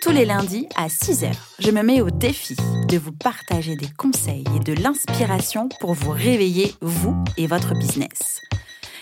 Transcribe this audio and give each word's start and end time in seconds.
Tous 0.00 0.12
les 0.12 0.24
lundis 0.24 0.66
à 0.76 0.86
6h, 0.88 1.30
je 1.58 1.70
me 1.70 1.82
mets 1.82 2.00
au 2.00 2.08
défi 2.08 2.56
de 2.88 2.96
vous 2.96 3.12
partager 3.12 3.76
des 3.76 3.90
conseils 3.98 4.44
et 4.56 4.60
de 4.60 4.72
l'inspiration 4.72 5.68
pour 5.78 5.92
vous 5.92 6.10
réveiller, 6.10 6.72
vous 6.80 7.22
et 7.36 7.46
votre 7.46 7.74
business. 7.74 8.40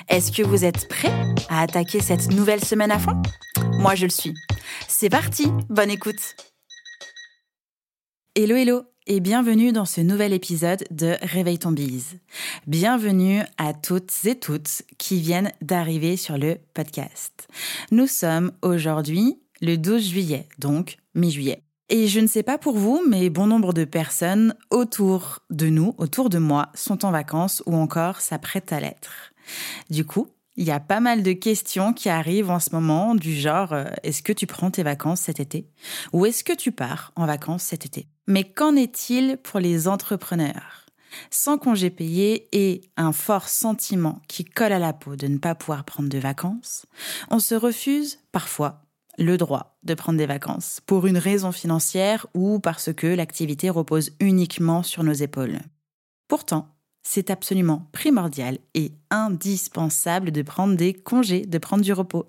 Est-ce 0.09 0.33
que 0.33 0.43
vous 0.43 0.65
êtes 0.65 0.89
prêts 0.89 1.13
à 1.49 1.61
attaquer 1.61 2.01
cette 2.01 2.33
nouvelle 2.33 2.65
semaine 2.65 2.91
à 2.91 2.99
fond? 2.99 3.23
Moi, 3.79 3.95
je 3.95 4.07
le 4.07 4.11
suis. 4.11 4.35
C'est 4.89 5.09
parti, 5.09 5.47
bonne 5.69 5.91
écoute 5.91 6.35
Hello, 8.35 8.57
hello 8.57 8.83
et 9.07 9.21
bienvenue 9.21 9.73
dans 9.73 9.87
ce 9.87 10.01
nouvel 10.01 10.33
épisode 10.33 10.85
de 10.91 11.17
Réveille 11.23 11.59
ton 11.59 11.73
bise. 11.73 12.19
Bienvenue 12.67 13.43
à 13.57 13.73
toutes 13.73 14.13
et 14.25 14.39
toutes 14.39 14.83
qui 14.99 15.21
viennent 15.21 15.53
d'arriver 15.63 16.17
sur 16.17 16.37
le 16.37 16.59
podcast. 16.75 17.49
Nous 17.91 18.07
sommes 18.07 18.53
aujourd'hui 18.63 19.39
le 19.61 19.77
12 19.77 20.09
juillet, 20.09 20.49
donc 20.59 20.97
mi-juillet. 21.15 21.63
Et 21.91 22.07
je 22.07 22.21
ne 22.21 22.27
sais 22.27 22.43
pas 22.43 22.59
pour 22.59 22.77
vous, 22.77 23.03
mais 23.09 23.31
bon 23.31 23.47
nombre 23.47 23.73
de 23.73 23.85
personnes 23.85 24.55
autour 24.71 25.41
de 25.51 25.69
nous, 25.69 25.95
autour 25.97 26.29
de 26.29 26.39
moi, 26.39 26.69
sont 26.75 27.05
en 27.05 27.11
vacances 27.11 27.63
ou 27.65 27.75
encore 27.75 28.21
s'apprêtent 28.21 28.73
à 28.73 28.81
l'être. 28.81 29.33
Du 29.89 30.05
coup, 30.05 30.29
il 30.57 30.67
y 30.67 30.71
a 30.71 30.81
pas 30.81 31.01
mal 31.01 31.23
de 31.23 31.33
questions 31.33 31.95
qui 31.95 32.09
arrivent 32.09 32.51
en 32.51 32.59
ce 32.59 32.71
moment 32.73 33.15
du 33.15 33.33
genre 33.33 33.73
euh, 33.73 33.87
est-ce 34.03 34.23
que 34.23 34.33
tu 34.33 34.47
prends 34.47 34.71
tes 34.71 34.83
vacances 34.83 35.21
cet 35.21 35.41
été? 35.41 35.71
Ou 36.13 36.27
est-ce 36.27 36.45
que 36.45 36.53
tu 36.53 36.73
pars 36.73 37.13
en 37.17 37.27
vacances 37.27 37.63
cet 37.63 37.87
été? 37.87 38.07
Mais 38.27 38.45
qu'en 38.45 38.77
est-il 38.77 39.39
pour 39.39 39.61
les 39.61 39.89
entrepreneurs? 39.89 40.85
Sans 41.31 41.57
congé 41.57 41.89
payé 41.89 42.49
et 42.53 42.83
un 42.97 43.13
fort 43.13 43.49
sentiment 43.49 44.21
qui 44.29 44.45
colle 44.45 44.73
à 44.73 44.79
la 44.79 44.93
peau 44.93 45.17
de 45.17 45.27
ne 45.27 45.39
pas 45.39 45.55
pouvoir 45.55 45.85
prendre 45.85 46.09
de 46.11 46.19
vacances, 46.19 46.85
on 47.31 47.39
se 47.39 47.55
refuse 47.55 48.19
parfois 48.31 48.83
le 49.19 49.37
droit 49.37 49.79
de 49.83 49.95
prendre 49.95 50.19
des 50.19 50.27
vacances 50.27 50.81
pour 50.87 51.07
une 51.07 51.19
raison 51.19 51.53
financière 51.53 52.27
ou 52.35 52.61
parce 52.61 52.93
que 52.93 53.07
l'activité 53.07 53.69
repose 53.69 54.13
uniquement 54.21 54.83
sur 54.83 55.03
nos 55.03 55.13
épaules. 55.13 55.59
Pourtant, 56.29 56.69
c'est 57.03 57.31
absolument 57.31 57.89
primordial 57.93 58.59
et 58.75 58.93
indispensable 59.11 60.31
de 60.31 60.43
prendre 60.43 60.77
des 60.77 60.95
congés, 60.95 61.47
de 61.47 61.59
prendre 61.59 61.83
du 61.83 61.93
repos, 61.93 62.29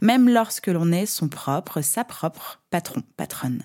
même 0.00 0.28
lorsque 0.28 0.68
l'on 0.68 0.92
est 0.92 1.06
son 1.06 1.28
propre, 1.28 1.80
sa 1.80 2.04
propre 2.04 2.60
patron, 2.70 3.02
patronne. 3.16 3.62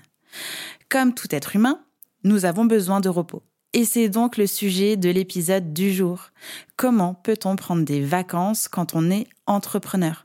Comme 0.90 1.14
tout 1.14 1.34
être 1.34 1.56
humain, 1.56 1.82
nous 2.24 2.46
avons 2.46 2.66
besoin 2.66 3.00
de 3.00 3.10
repos. 3.10 3.44
Et 3.74 3.84
c'est 3.84 4.08
donc 4.08 4.38
le 4.38 4.48
sujet 4.48 4.96
de 4.96 5.10
l'épisode 5.10 5.74
du 5.74 5.94
jour. 5.94 6.30
Comment 6.78 7.14
peut-on 7.14 7.58
prendre 7.58 7.84
des 7.84 8.02
vacances 8.02 8.70
quand 8.70 8.96
on 8.96 9.12
est 9.12 9.28
entrepreneur? 9.48 10.25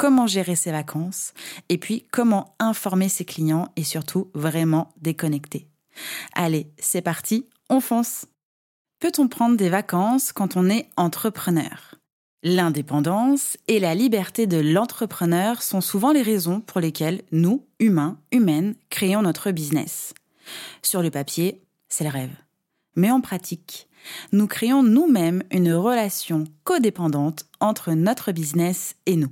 Comment 0.00 0.26
gérer 0.26 0.56
ses 0.56 0.72
vacances 0.72 1.34
Et 1.68 1.76
puis 1.76 2.06
comment 2.10 2.54
informer 2.58 3.10
ses 3.10 3.26
clients 3.26 3.70
et 3.76 3.84
surtout 3.84 4.30
vraiment 4.32 4.94
déconnecter 4.98 5.68
Allez, 6.32 6.72
c'est 6.78 7.02
parti, 7.02 7.46
on 7.68 7.80
fonce 7.80 8.24
Peut-on 8.98 9.28
prendre 9.28 9.58
des 9.58 9.68
vacances 9.68 10.32
quand 10.32 10.56
on 10.56 10.70
est 10.70 10.88
entrepreneur? 10.96 11.96
L'indépendance 12.42 13.58
et 13.68 13.78
la 13.78 13.94
liberté 13.94 14.46
de 14.46 14.56
l'entrepreneur 14.56 15.62
sont 15.62 15.82
souvent 15.82 16.12
les 16.12 16.22
raisons 16.22 16.62
pour 16.62 16.80
lesquelles 16.80 17.20
nous, 17.30 17.66
humains, 17.78 18.16
humaines, 18.32 18.76
créons 18.88 19.20
notre 19.20 19.50
business. 19.50 20.14
Sur 20.80 21.02
le 21.02 21.10
papier, 21.10 21.60
c'est 21.90 22.04
le 22.04 22.10
rêve. 22.10 22.34
Mais 22.96 23.10
en 23.10 23.20
pratique, 23.20 23.86
nous 24.32 24.46
créons 24.46 24.82
nous-mêmes 24.82 25.42
une 25.50 25.74
relation 25.74 26.44
codépendante 26.64 27.44
entre 27.60 27.92
notre 27.92 28.32
business 28.32 28.96
et 29.04 29.16
nous. 29.16 29.28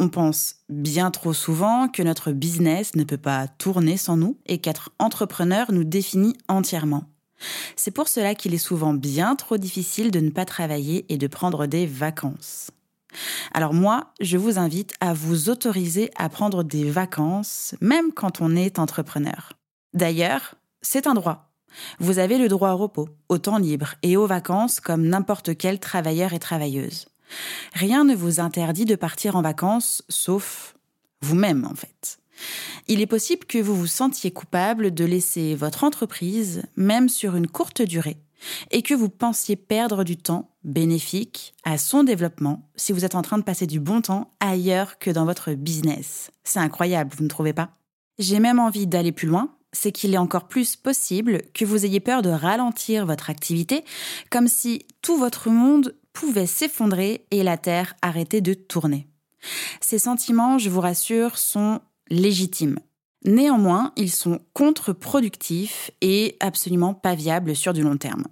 On 0.00 0.08
pense 0.08 0.56
bien 0.68 1.10
trop 1.10 1.32
souvent 1.32 1.88
que 1.88 2.02
notre 2.02 2.32
business 2.32 2.94
ne 2.96 3.04
peut 3.04 3.18
pas 3.18 3.48
tourner 3.48 3.96
sans 3.96 4.16
nous 4.16 4.38
et 4.46 4.58
qu'être 4.58 4.90
entrepreneur 4.98 5.72
nous 5.72 5.84
définit 5.84 6.36
entièrement. 6.48 7.04
C'est 7.76 7.92
pour 7.92 8.08
cela 8.08 8.34
qu'il 8.34 8.54
est 8.54 8.58
souvent 8.58 8.94
bien 8.94 9.36
trop 9.36 9.58
difficile 9.58 10.10
de 10.10 10.20
ne 10.20 10.30
pas 10.30 10.44
travailler 10.44 11.06
et 11.12 11.18
de 11.18 11.26
prendre 11.26 11.66
des 11.66 11.86
vacances. 11.86 12.70
Alors 13.52 13.74
moi, 13.74 14.12
je 14.20 14.36
vous 14.36 14.58
invite 14.58 14.92
à 15.00 15.14
vous 15.14 15.48
autoriser 15.48 16.10
à 16.16 16.28
prendre 16.28 16.62
des 16.62 16.90
vacances, 16.90 17.74
même 17.80 18.12
quand 18.12 18.40
on 18.40 18.54
est 18.56 18.78
entrepreneur. 18.78 19.52
D'ailleurs, 19.94 20.56
c'est 20.82 21.06
un 21.06 21.14
droit. 21.14 21.50
Vous 21.98 22.18
avez 22.18 22.38
le 22.38 22.48
droit 22.48 22.72
au 22.72 22.76
repos, 22.76 23.08
au 23.28 23.38
temps 23.38 23.58
libre 23.58 23.94
et 24.02 24.16
aux 24.16 24.26
vacances 24.26 24.80
comme 24.80 25.06
n'importe 25.06 25.56
quel 25.56 25.78
travailleur 25.78 26.32
et 26.32 26.38
travailleuse. 26.38 27.06
Rien 27.74 28.04
ne 28.04 28.14
vous 28.14 28.40
interdit 28.40 28.84
de 28.84 28.96
partir 28.96 29.36
en 29.36 29.42
vacances, 29.42 30.02
sauf 30.08 30.74
vous-même 31.20 31.64
en 31.64 31.74
fait. 31.74 32.18
Il 32.86 33.00
est 33.00 33.06
possible 33.06 33.44
que 33.44 33.58
vous 33.58 33.74
vous 33.74 33.86
sentiez 33.86 34.30
coupable 34.30 34.94
de 34.94 35.04
laisser 35.04 35.54
votre 35.54 35.84
entreprise, 35.84 36.62
même 36.76 37.08
sur 37.08 37.36
une 37.36 37.48
courte 37.48 37.82
durée, 37.82 38.18
et 38.70 38.82
que 38.82 38.94
vous 38.94 39.08
pensiez 39.08 39.56
perdre 39.56 40.04
du 40.04 40.16
temps 40.16 40.54
bénéfique 40.64 41.54
à 41.64 41.78
son 41.78 42.04
développement 42.04 42.70
si 42.76 42.92
vous 42.92 43.04
êtes 43.04 43.14
en 43.14 43.22
train 43.22 43.38
de 43.38 43.42
passer 43.42 43.66
du 43.66 43.80
bon 43.80 44.00
temps 44.00 44.32
ailleurs 44.40 44.98
que 44.98 45.10
dans 45.10 45.24
votre 45.24 45.52
business. 45.52 46.30
C'est 46.44 46.60
incroyable, 46.60 47.12
vous 47.16 47.24
ne 47.24 47.28
trouvez 47.28 47.52
pas? 47.52 47.70
J'ai 48.18 48.40
même 48.40 48.58
envie 48.58 48.86
d'aller 48.86 49.12
plus 49.12 49.28
loin, 49.28 49.54
c'est 49.72 49.92
qu'il 49.92 50.14
est 50.14 50.18
encore 50.18 50.48
plus 50.48 50.76
possible 50.76 51.42
que 51.54 51.64
vous 51.64 51.84
ayez 51.84 52.00
peur 52.00 52.22
de 52.22 52.30
ralentir 52.30 53.06
votre 53.06 53.30
activité, 53.30 53.84
comme 54.30 54.48
si 54.48 54.86
tout 55.02 55.16
votre 55.16 55.50
monde 55.50 55.94
pouvait 56.18 56.46
s'effondrer 56.46 57.24
et 57.30 57.44
la 57.44 57.56
Terre 57.56 57.94
arrêter 58.02 58.40
de 58.40 58.52
tourner. 58.52 59.06
Ces 59.80 60.00
sentiments, 60.00 60.58
je 60.58 60.68
vous 60.68 60.80
rassure, 60.80 61.38
sont 61.38 61.80
légitimes. 62.10 62.80
Néanmoins, 63.24 63.92
ils 63.96 64.10
sont 64.10 64.40
contre-productifs 64.52 65.92
et 66.00 66.36
absolument 66.40 66.92
pas 66.92 67.14
viables 67.14 67.54
sur 67.54 67.72
du 67.72 67.82
long 67.82 67.96
terme. 67.96 68.24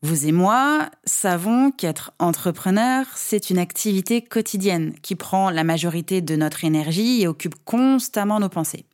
Vous 0.00 0.26
et 0.26 0.32
moi 0.32 0.90
savons 1.04 1.70
qu'être 1.70 2.12
entrepreneur, 2.18 3.04
c'est 3.14 3.50
une 3.50 3.58
activité 3.58 4.22
quotidienne 4.22 4.94
qui 5.02 5.16
prend 5.16 5.50
la 5.50 5.64
majorité 5.64 6.22
de 6.22 6.34
notre 6.34 6.64
énergie 6.64 7.20
et 7.20 7.28
occupe 7.28 7.56
constamment 7.66 8.40
nos 8.40 8.48
pensées. 8.48 8.86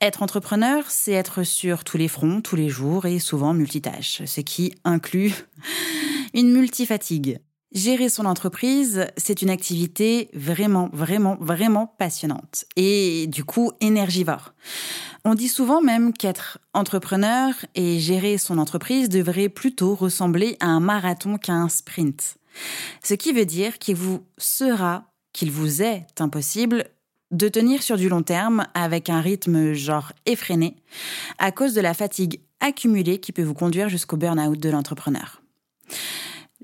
Être 0.00 0.22
entrepreneur, 0.22 0.84
c'est 0.88 1.12
être 1.12 1.42
sur 1.42 1.84
tous 1.84 1.96
les 1.96 2.08
fronts, 2.08 2.40
tous 2.40 2.56
les 2.56 2.68
jours 2.68 3.06
et 3.06 3.18
souvent 3.18 3.54
multitâche, 3.54 4.22
ce 4.26 4.40
qui 4.40 4.74
inclut 4.84 5.32
une 6.34 6.52
multifatigue. 6.52 7.38
Gérer 7.72 8.08
son 8.08 8.24
entreprise, 8.24 9.06
c'est 9.16 9.42
une 9.42 9.50
activité 9.50 10.30
vraiment, 10.32 10.88
vraiment, 10.92 11.36
vraiment 11.40 11.88
passionnante 11.98 12.66
et 12.76 13.26
du 13.26 13.42
coup 13.42 13.72
énergivore. 13.80 14.54
On 15.24 15.34
dit 15.34 15.48
souvent 15.48 15.80
même 15.80 16.12
qu'être 16.12 16.58
entrepreneur 16.72 17.52
et 17.74 17.98
gérer 17.98 18.38
son 18.38 18.58
entreprise 18.58 19.08
devrait 19.08 19.48
plutôt 19.48 19.94
ressembler 19.96 20.56
à 20.60 20.66
un 20.66 20.80
marathon 20.80 21.36
qu'à 21.36 21.54
un 21.54 21.68
sprint. 21.68 22.36
Ce 23.02 23.14
qui 23.14 23.32
veut 23.32 23.46
dire 23.46 23.78
qu'il 23.78 23.96
vous 23.96 24.24
sera, 24.38 25.10
qu'il 25.32 25.50
vous 25.50 25.82
est 25.82 26.06
impossible 26.20 26.84
de 27.34 27.48
tenir 27.48 27.82
sur 27.82 27.96
du 27.96 28.08
long 28.08 28.22
terme 28.22 28.66
avec 28.74 29.10
un 29.10 29.20
rythme 29.20 29.72
genre 29.72 30.12
effréné 30.24 30.76
à 31.38 31.50
cause 31.50 31.74
de 31.74 31.80
la 31.80 31.92
fatigue 31.92 32.40
accumulée 32.60 33.18
qui 33.18 33.32
peut 33.32 33.42
vous 33.42 33.54
conduire 33.54 33.88
jusqu'au 33.88 34.16
burn-out 34.16 34.58
de 34.58 34.70
l'entrepreneur. 34.70 35.42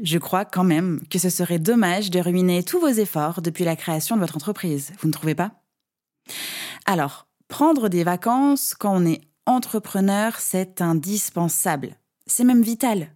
Je 0.00 0.18
crois 0.18 0.44
quand 0.44 0.64
même 0.64 1.00
que 1.10 1.18
ce 1.18 1.28
serait 1.28 1.58
dommage 1.58 2.10
de 2.10 2.20
ruiner 2.20 2.62
tous 2.62 2.78
vos 2.78 2.88
efforts 2.88 3.42
depuis 3.42 3.64
la 3.64 3.76
création 3.76 4.14
de 4.14 4.20
votre 4.20 4.36
entreprise, 4.36 4.92
vous 5.00 5.08
ne 5.08 5.12
trouvez 5.12 5.34
pas? 5.34 5.50
Alors, 6.86 7.26
prendre 7.48 7.88
des 7.88 8.04
vacances 8.04 8.74
quand 8.78 8.96
on 8.96 9.04
est 9.04 9.20
entrepreneur, 9.46 10.36
c'est 10.38 10.80
indispensable. 10.80 11.96
C'est 12.26 12.44
même 12.44 12.62
vital. 12.62 13.12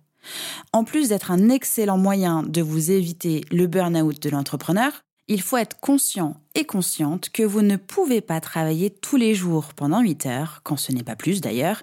En 0.72 0.82
plus 0.82 1.08
d'être 1.08 1.30
un 1.30 1.48
excellent 1.48 1.98
moyen 1.98 2.42
de 2.42 2.62
vous 2.62 2.90
éviter 2.90 3.42
le 3.52 3.66
burn-out 3.66 4.20
de 4.20 4.30
l'entrepreneur, 4.30 5.03
il 5.28 5.40
faut 5.40 5.56
être 5.56 5.80
conscient 5.80 6.40
et 6.54 6.64
consciente 6.64 7.30
que 7.30 7.42
vous 7.42 7.62
ne 7.62 7.76
pouvez 7.76 8.20
pas 8.20 8.40
travailler 8.40 8.90
tous 8.90 9.16
les 9.16 9.34
jours 9.34 9.74
pendant 9.74 10.00
8 10.00 10.26
heures, 10.26 10.60
quand 10.64 10.76
ce 10.76 10.92
n'est 10.92 11.02
pas 11.02 11.16
plus 11.16 11.40
d'ailleurs, 11.40 11.82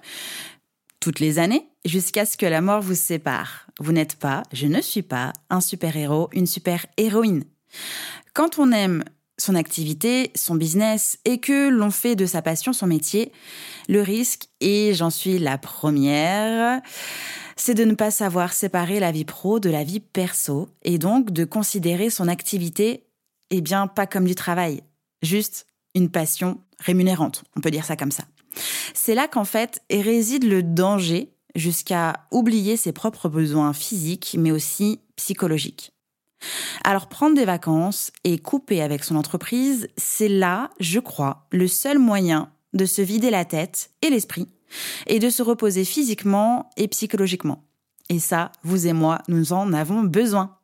toutes 1.00 1.20
les 1.20 1.38
années, 1.38 1.66
jusqu'à 1.84 2.24
ce 2.24 2.36
que 2.36 2.46
la 2.46 2.60
mort 2.60 2.80
vous 2.80 2.94
sépare. 2.94 3.66
Vous 3.80 3.92
n'êtes 3.92 4.16
pas, 4.16 4.44
je 4.52 4.66
ne 4.66 4.80
suis 4.80 5.02
pas, 5.02 5.32
un 5.50 5.60
super-héros, 5.60 6.28
une 6.32 6.46
super-héroïne. 6.46 7.44
Quand 8.34 8.58
on 8.58 8.70
aime 8.70 9.02
son 9.38 9.54
activité, 9.56 10.30
son 10.36 10.54
business 10.54 11.18
et 11.24 11.38
que 11.38 11.68
l'on 11.68 11.90
fait 11.90 12.14
de 12.14 12.26
sa 12.26 12.42
passion 12.42 12.72
son 12.72 12.86
métier, 12.86 13.32
le 13.88 14.00
risque, 14.00 14.44
et 14.60 14.94
j'en 14.94 15.10
suis 15.10 15.38
la 15.38 15.58
première, 15.58 16.80
c'est 17.56 17.74
de 17.74 17.84
ne 17.84 17.94
pas 17.94 18.10
savoir 18.10 18.52
séparer 18.52 19.00
la 19.00 19.10
vie 19.10 19.24
pro 19.24 19.58
de 19.58 19.70
la 19.70 19.84
vie 19.84 20.00
perso 20.00 20.68
et 20.82 20.98
donc 20.98 21.32
de 21.32 21.44
considérer 21.44 22.10
son 22.10 22.28
activité, 22.28 23.04
eh 23.52 23.60
bien, 23.60 23.86
pas 23.86 24.06
comme 24.06 24.24
du 24.24 24.34
travail, 24.34 24.82
juste 25.22 25.66
une 25.94 26.10
passion 26.10 26.60
rémunérante, 26.78 27.44
on 27.56 27.60
peut 27.60 27.70
dire 27.70 27.84
ça 27.84 27.96
comme 27.96 28.10
ça. 28.10 28.24
C'est 28.94 29.14
là 29.14 29.28
qu'en 29.28 29.44
fait 29.44 29.82
réside 29.90 30.44
le 30.44 30.62
danger 30.62 31.32
jusqu'à 31.54 32.26
oublier 32.30 32.76
ses 32.76 32.92
propres 32.92 33.28
besoins 33.28 33.72
physiques 33.72 34.36
mais 34.38 34.50
aussi 34.50 35.00
psychologiques. 35.16 35.92
Alors 36.82 37.08
prendre 37.08 37.36
des 37.36 37.44
vacances 37.44 38.10
et 38.24 38.38
couper 38.38 38.82
avec 38.82 39.04
son 39.04 39.16
entreprise, 39.16 39.88
c'est 39.96 40.28
là, 40.28 40.70
je 40.80 40.98
crois, 40.98 41.46
le 41.52 41.68
seul 41.68 41.98
moyen 41.98 42.50
de 42.72 42.84
se 42.84 43.02
vider 43.02 43.30
la 43.30 43.44
tête 43.44 43.90
et 44.00 44.10
l'esprit 44.10 44.48
et 45.06 45.18
de 45.18 45.30
se 45.30 45.42
reposer 45.42 45.84
physiquement 45.84 46.70
et 46.76 46.88
psychologiquement. 46.88 47.64
Et 48.08 48.18
ça, 48.18 48.50
vous 48.62 48.86
et 48.86 48.92
moi, 48.92 49.18
nous 49.28 49.52
en 49.52 49.72
avons 49.72 50.02
besoin. 50.02 50.58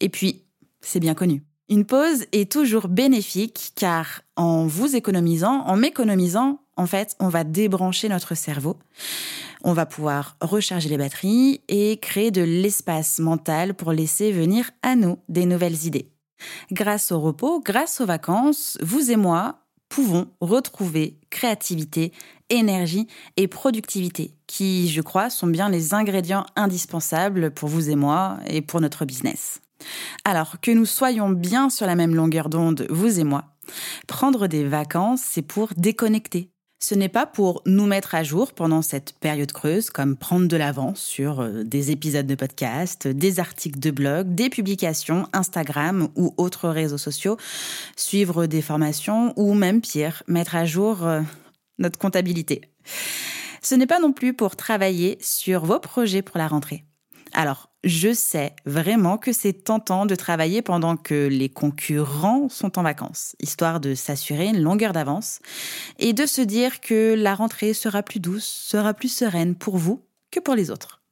Et 0.00 0.08
puis, 0.08 0.44
c'est 0.80 1.00
bien 1.00 1.14
connu. 1.14 1.42
Une 1.70 1.84
pause 1.84 2.24
est 2.32 2.50
toujours 2.50 2.88
bénéfique 2.88 3.72
car 3.74 4.22
en 4.36 4.66
vous 4.66 4.96
économisant, 4.96 5.64
en 5.66 5.76
m'économisant, 5.76 6.60
en 6.76 6.86
fait, 6.86 7.14
on 7.20 7.28
va 7.28 7.44
débrancher 7.44 8.08
notre 8.08 8.34
cerveau. 8.34 8.78
On 9.64 9.74
va 9.74 9.84
pouvoir 9.84 10.38
recharger 10.40 10.88
les 10.88 10.96
batteries 10.96 11.60
et 11.68 11.98
créer 11.98 12.30
de 12.30 12.40
l'espace 12.40 13.18
mental 13.18 13.74
pour 13.74 13.92
laisser 13.92 14.32
venir 14.32 14.70
à 14.82 14.96
nous 14.96 15.18
des 15.28 15.44
nouvelles 15.44 15.84
idées. 15.84 16.10
Grâce 16.72 17.12
au 17.12 17.20
repos, 17.20 17.60
grâce 17.60 18.00
aux 18.00 18.06
vacances, 18.06 18.78
vous 18.80 19.10
et 19.10 19.16
moi 19.16 19.66
pouvons 19.90 20.28
retrouver 20.40 21.18
créativité, 21.28 22.12
énergie 22.48 23.08
et 23.36 23.46
productivité, 23.46 24.32
qui, 24.46 24.88
je 24.88 25.02
crois, 25.02 25.28
sont 25.28 25.46
bien 25.46 25.68
les 25.68 25.92
ingrédients 25.92 26.46
indispensables 26.56 27.50
pour 27.50 27.68
vous 27.68 27.90
et 27.90 27.96
moi 27.96 28.38
et 28.46 28.62
pour 28.62 28.80
notre 28.80 29.04
business. 29.04 29.60
Alors 30.24 30.60
que 30.60 30.70
nous 30.70 30.86
soyons 30.86 31.30
bien 31.30 31.70
sur 31.70 31.86
la 31.86 31.94
même 31.94 32.14
longueur 32.14 32.48
d'onde, 32.48 32.86
vous 32.90 33.20
et 33.20 33.24
moi, 33.24 33.44
prendre 34.06 34.46
des 34.46 34.64
vacances, 34.64 35.22
c'est 35.24 35.42
pour 35.42 35.70
déconnecter. 35.76 36.50
Ce 36.80 36.94
n'est 36.94 37.08
pas 37.08 37.26
pour 37.26 37.62
nous 37.66 37.86
mettre 37.86 38.14
à 38.14 38.22
jour 38.22 38.52
pendant 38.52 38.82
cette 38.82 39.12
période 39.18 39.50
creuse, 39.50 39.90
comme 39.90 40.16
prendre 40.16 40.46
de 40.46 40.56
l'avance 40.56 41.00
sur 41.00 41.40
euh, 41.40 41.64
des 41.64 41.90
épisodes 41.90 42.26
de 42.26 42.36
podcast, 42.36 43.08
des 43.08 43.40
articles 43.40 43.80
de 43.80 43.90
blog, 43.90 44.32
des 44.34 44.48
publications 44.48 45.26
Instagram 45.32 46.08
ou 46.14 46.34
autres 46.36 46.68
réseaux 46.68 46.98
sociaux, 46.98 47.36
suivre 47.96 48.46
des 48.46 48.62
formations 48.62 49.32
ou 49.36 49.54
même 49.54 49.80
pire, 49.80 50.22
mettre 50.28 50.54
à 50.54 50.66
jour 50.66 51.04
euh, 51.04 51.20
notre 51.80 51.98
comptabilité. 51.98 52.60
Ce 53.60 53.74
n'est 53.74 53.88
pas 53.88 53.98
non 53.98 54.12
plus 54.12 54.32
pour 54.32 54.54
travailler 54.54 55.18
sur 55.20 55.64
vos 55.64 55.80
projets 55.80 56.22
pour 56.22 56.38
la 56.38 56.46
rentrée. 56.46 56.84
Alors, 57.32 57.70
je 57.84 58.12
sais 58.12 58.54
vraiment 58.66 59.18
que 59.18 59.32
c'est 59.32 59.52
tentant 59.52 60.06
de 60.06 60.14
travailler 60.14 60.62
pendant 60.62 60.96
que 60.96 61.28
les 61.28 61.48
concurrents 61.48 62.48
sont 62.48 62.78
en 62.78 62.82
vacances, 62.82 63.36
histoire 63.40 63.80
de 63.80 63.94
s'assurer 63.94 64.46
une 64.46 64.62
longueur 64.62 64.92
d'avance 64.92 65.40
et 65.98 66.12
de 66.12 66.26
se 66.26 66.40
dire 66.40 66.80
que 66.80 67.14
la 67.14 67.34
rentrée 67.34 67.74
sera 67.74 68.02
plus 68.02 68.20
douce, 68.20 68.46
sera 68.46 68.94
plus 68.94 69.12
sereine 69.12 69.54
pour 69.54 69.76
vous 69.76 70.04
que 70.30 70.40
pour 70.40 70.54
les 70.54 70.70
autres. 70.70 71.02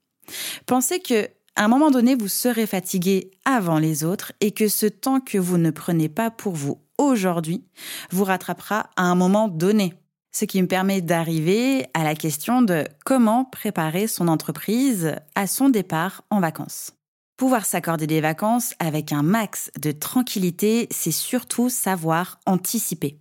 Pensez 0.66 1.00
que 1.00 1.28
à 1.58 1.64
un 1.64 1.68
moment 1.68 1.90
donné, 1.90 2.14
vous 2.14 2.28
serez 2.28 2.66
fatigué 2.66 3.30
avant 3.46 3.78
les 3.78 4.04
autres 4.04 4.32
et 4.40 4.50
que 4.50 4.68
ce 4.68 4.84
temps 4.84 5.20
que 5.20 5.38
vous 5.38 5.56
ne 5.56 5.70
prenez 5.70 6.10
pas 6.10 6.30
pour 6.30 6.54
vous 6.54 6.78
aujourd'hui 6.98 7.64
vous 8.10 8.24
rattrapera 8.24 8.90
à 8.96 9.04
un 9.04 9.14
moment 9.14 9.48
donné 9.48 9.94
ce 10.36 10.44
qui 10.44 10.60
me 10.60 10.68
permet 10.68 11.00
d'arriver 11.00 11.86
à 11.94 12.04
la 12.04 12.14
question 12.14 12.60
de 12.60 12.84
comment 13.06 13.46
préparer 13.46 14.06
son 14.06 14.28
entreprise 14.28 15.14
à 15.34 15.46
son 15.46 15.70
départ 15.70 16.24
en 16.28 16.40
vacances. 16.40 16.92
Pouvoir 17.38 17.64
s'accorder 17.64 18.06
des 18.06 18.20
vacances 18.20 18.74
avec 18.78 19.12
un 19.12 19.22
max 19.22 19.70
de 19.80 19.92
tranquillité, 19.92 20.88
c'est 20.90 21.10
surtout 21.10 21.70
savoir 21.70 22.38
anticiper. 22.44 23.18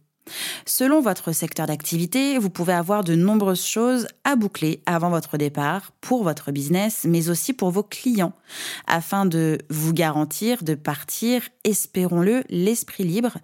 Selon 0.65 0.99
votre 0.99 1.31
secteur 1.31 1.67
d'activité, 1.67 2.37
vous 2.37 2.49
pouvez 2.49 2.73
avoir 2.73 3.05
de 3.05 3.15
nombreuses 3.15 3.65
choses 3.65 4.07
à 4.25 4.35
boucler 4.35 4.81
avant 4.85 5.09
votre 5.09 5.37
départ 5.37 5.93
pour 6.01 6.23
votre 6.23 6.51
business, 6.51 7.05
mais 7.07 7.29
aussi 7.29 7.53
pour 7.53 7.71
vos 7.71 7.83
clients, 7.83 8.33
afin 8.87 9.25
de 9.25 9.59
vous 9.69 9.93
garantir 9.93 10.63
de 10.63 10.75
partir, 10.75 11.43
espérons-le, 11.63 12.43
l'esprit 12.49 13.05
libre 13.05 13.37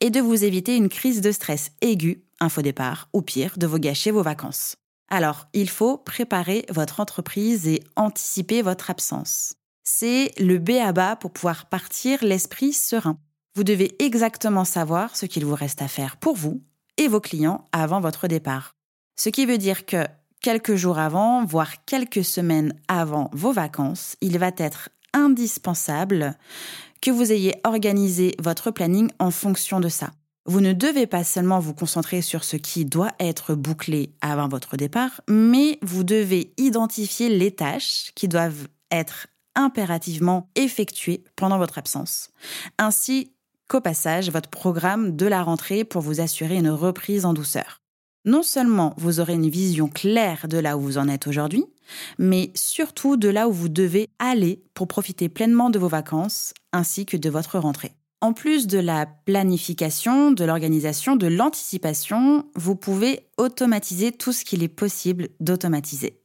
et 0.00 0.08
de 0.08 0.20
vous 0.20 0.42
éviter 0.42 0.76
une 0.76 0.88
crise 0.88 1.20
de 1.20 1.32
stress 1.32 1.72
aiguë 1.82 2.22
un 2.40 2.48
faux 2.48 2.62
départ, 2.62 3.08
ou 3.12 3.22
pire, 3.22 3.54
de 3.56 3.66
vous 3.66 3.78
gâcher 3.78 4.10
vos 4.10 4.22
vacances. 4.22 4.76
Alors, 5.08 5.48
il 5.52 5.68
faut 5.68 5.98
préparer 5.98 6.64
votre 6.70 7.00
entreprise 7.00 7.66
et 7.66 7.82
anticiper 7.96 8.62
votre 8.62 8.90
absence. 8.90 9.54
C'est 9.82 10.32
le 10.38 10.58
B 10.58 10.70
à 10.82 10.92
bas 10.92 11.16
pour 11.16 11.32
pouvoir 11.32 11.66
partir 11.68 12.22
l'esprit 12.22 12.72
serein. 12.72 13.18
Vous 13.56 13.64
devez 13.64 13.96
exactement 14.02 14.64
savoir 14.64 15.16
ce 15.16 15.26
qu'il 15.26 15.44
vous 15.44 15.56
reste 15.56 15.82
à 15.82 15.88
faire 15.88 16.16
pour 16.16 16.36
vous 16.36 16.62
et 16.96 17.08
vos 17.08 17.20
clients 17.20 17.64
avant 17.72 18.00
votre 18.00 18.28
départ. 18.28 18.76
Ce 19.16 19.28
qui 19.28 19.46
veut 19.46 19.58
dire 19.58 19.84
que 19.84 20.06
quelques 20.40 20.76
jours 20.76 20.98
avant, 20.98 21.44
voire 21.44 21.84
quelques 21.84 22.24
semaines 22.24 22.74
avant 22.86 23.30
vos 23.32 23.52
vacances, 23.52 24.16
il 24.20 24.38
va 24.38 24.52
être 24.56 24.90
indispensable 25.12 26.38
que 27.00 27.10
vous 27.10 27.32
ayez 27.32 27.54
organisé 27.64 28.34
votre 28.38 28.70
planning 28.70 29.10
en 29.18 29.30
fonction 29.30 29.80
de 29.80 29.88
ça. 29.88 30.12
Vous 30.46 30.60
ne 30.60 30.72
devez 30.72 31.06
pas 31.06 31.22
seulement 31.22 31.60
vous 31.60 31.74
concentrer 31.74 32.22
sur 32.22 32.44
ce 32.44 32.56
qui 32.56 32.84
doit 32.84 33.12
être 33.20 33.54
bouclé 33.54 34.14
avant 34.22 34.48
votre 34.48 34.76
départ, 34.76 35.20
mais 35.28 35.78
vous 35.82 36.02
devez 36.02 36.54
identifier 36.56 37.28
les 37.28 37.50
tâches 37.50 38.10
qui 38.14 38.26
doivent 38.26 38.68
être 38.90 39.26
impérativement 39.54 40.48
effectuées 40.54 41.24
pendant 41.36 41.58
votre 41.58 41.78
absence, 41.78 42.30
ainsi 42.78 43.32
qu'au 43.68 43.80
passage 43.80 44.30
votre 44.30 44.48
programme 44.48 45.14
de 45.14 45.26
la 45.26 45.42
rentrée 45.42 45.84
pour 45.84 46.02
vous 46.02 46.20
assurer 46.20 46.56
une 46.56 46.70
reprise 46.70 47.26
en 47.26 47.34
douceur. 47.34 47.80
Non 48.24 48.42
seulement 48.42 48.94
vous 48.96 49.20
aurez 49.20 49.34
une 49.34 49.48
vision 49.48 49.88
claire 49.88 50.46
de 50.48 50.58
là 50.58 50.76
où 50.76 50.80
vous 50.80 50.98
en 50.98 51.08
êtes 51.08 51.26
aujourd'hui, 51.26 51.64
mais 52.18 52.50
surtout 52.54 53.16
de 53.16 53.28
là 53.28 53.48
où 53.48 53.52
vous 53.52 53.68
devez 53.68 54.08
aller 54.18 54.62
pour 54.74 54.88
profiter 54.88 55.28
pleinement 55.28 55.70
de 55.70 55.78
vos 55.78 55.88
vacances 55.88 56.54
ainsi 56.72 57.06
que 57.06 57.16
de 57.16 57.30
votre 57.30 57.58
rentrée. 57.58 57.92
En 58.22 58.34
plus 58.34 58.66
de 58.66 58.78
la 58.78 59.06
planification, 59.06 60.30
de 60.30 60.44
l'organisation, 60.44 61.16
de 61.16 61.26
l'anticipation, 61.26 62.44
vous 62.54 62.76
pouvez 62.76 63.28
automatiser 63.38 64.12
tout 64.12 64.32
ce 64.32 64.44
qu'il 64.44 64.62
est 64.62 64.68
possible 64.68 65.28
d'automatiser. 65.40 66.20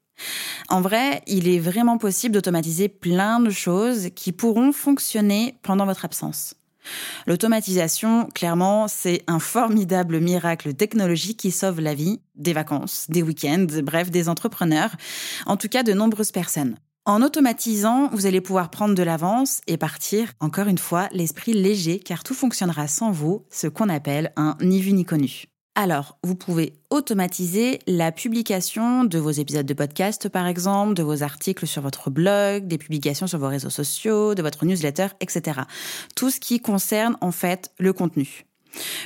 En 0.68 0.82
vrai, 0.82 1.22
il 1.26 1.48
est 1.48 1.60
vraiment 1.60 1.98
possible 1.98 2.34
d'automatiser 2.34 2.90
plein 2.90 3.40
de 3.40 3.50
choses 3.50 4.10
qui 4.14 4.34
pourront 4.34 4.74
fonctionner 4.74 5.58
pendant 5.62 5.86
votre 5.86 6.04
absence. 6.04 6.56
L'automatisation, 7.28 8.28
clairement, 8.34 8.88
c'est 8.88 9.24
un 9.28 9.40
formidable 9.40 10.20
miracle 10.20 10.74
technologique 10.74 11.40
qui 11.40 11.52
sauve 11.52 11.80
la 11.80 11.96
vie, 11.96 12.20
des 12.36 12.54
vacances, 12.54 13.06
des 13.10 13.24
week-ends, 13.24 13.68
bref, 13.84 14.12
des 14.12 14.30
entrepreneurs, 14.30 14.92
en 15.46 15.58
tout 15.58 15.70
cas 15.70 15.84
de 15.84 15.94
nombreuses 15.94 16.32
personnes. 16.32 16.76
En 17.08 17.22
automatisant, 17.22 18.10
vous 18.14 18.26
allez 18.26 18.42
pouvoir 18.42 18.72
prendre 18.72 18.96
de 18.96 19.04
l'avance 19.04 19.62
et 19.68 19.78
partir, 19.78 20.34
encore 20.40 20.68
une 20.68 20.80
fois, 20.80 21.08
l'esprit 21.12 21.54
léger, 21.54 22.00
car 22.00 22.24
tout 22.24 22.34
fonctionnera 22.34 22.88
sans 22.88 23.12
vous, 23.12 23.46
ce 23.52 23.68
qu'on 23.68 23.90
appelle 23.90 24.34
un 24.38 24.58
ni 24.60 24.82
vu 24.82 24.92
ni 24.92 25.06
connu. 25.06 25.46
Alors, 25.76 26.18
vous 26.24 26.34
pouvez 26.34 26.74
automatiser 26.90 27.78
la 27.86 28.12
publication 28.12 29.04
de 29.04 29.20
vos 29.20 29.30
épisodes 29.30 29.68
de 29.68 29.74
podcast, 29.76 30.30
par 30.30 30.48
exemple, 30.48 30.96
de 30.96 31.04
vos 31.04 31.22
articles 31.22 31.68
sur 31.68 31.84
votre 31.84 32.10
blog, 32.10 32.66
des 32.66 32.80
publications 32.80 33.28
sur 33.28 33.38
vos 33.38 33.50
réseaux 33.50 33.70
sociaux, 33.70 34.34
de 34.34 34.42
votre 34.42 34.66
newsletter, 34.66 35.10
etc. 35.20 35.60
Tout 36.16 36.32
ce 36.32 36.40
qui 36.40 36.60
concerne, 36.60 37.18
en 37.22 37.32
fait, 37.32 37.72
le 37.78 37.94
contenu. 37.94 38.48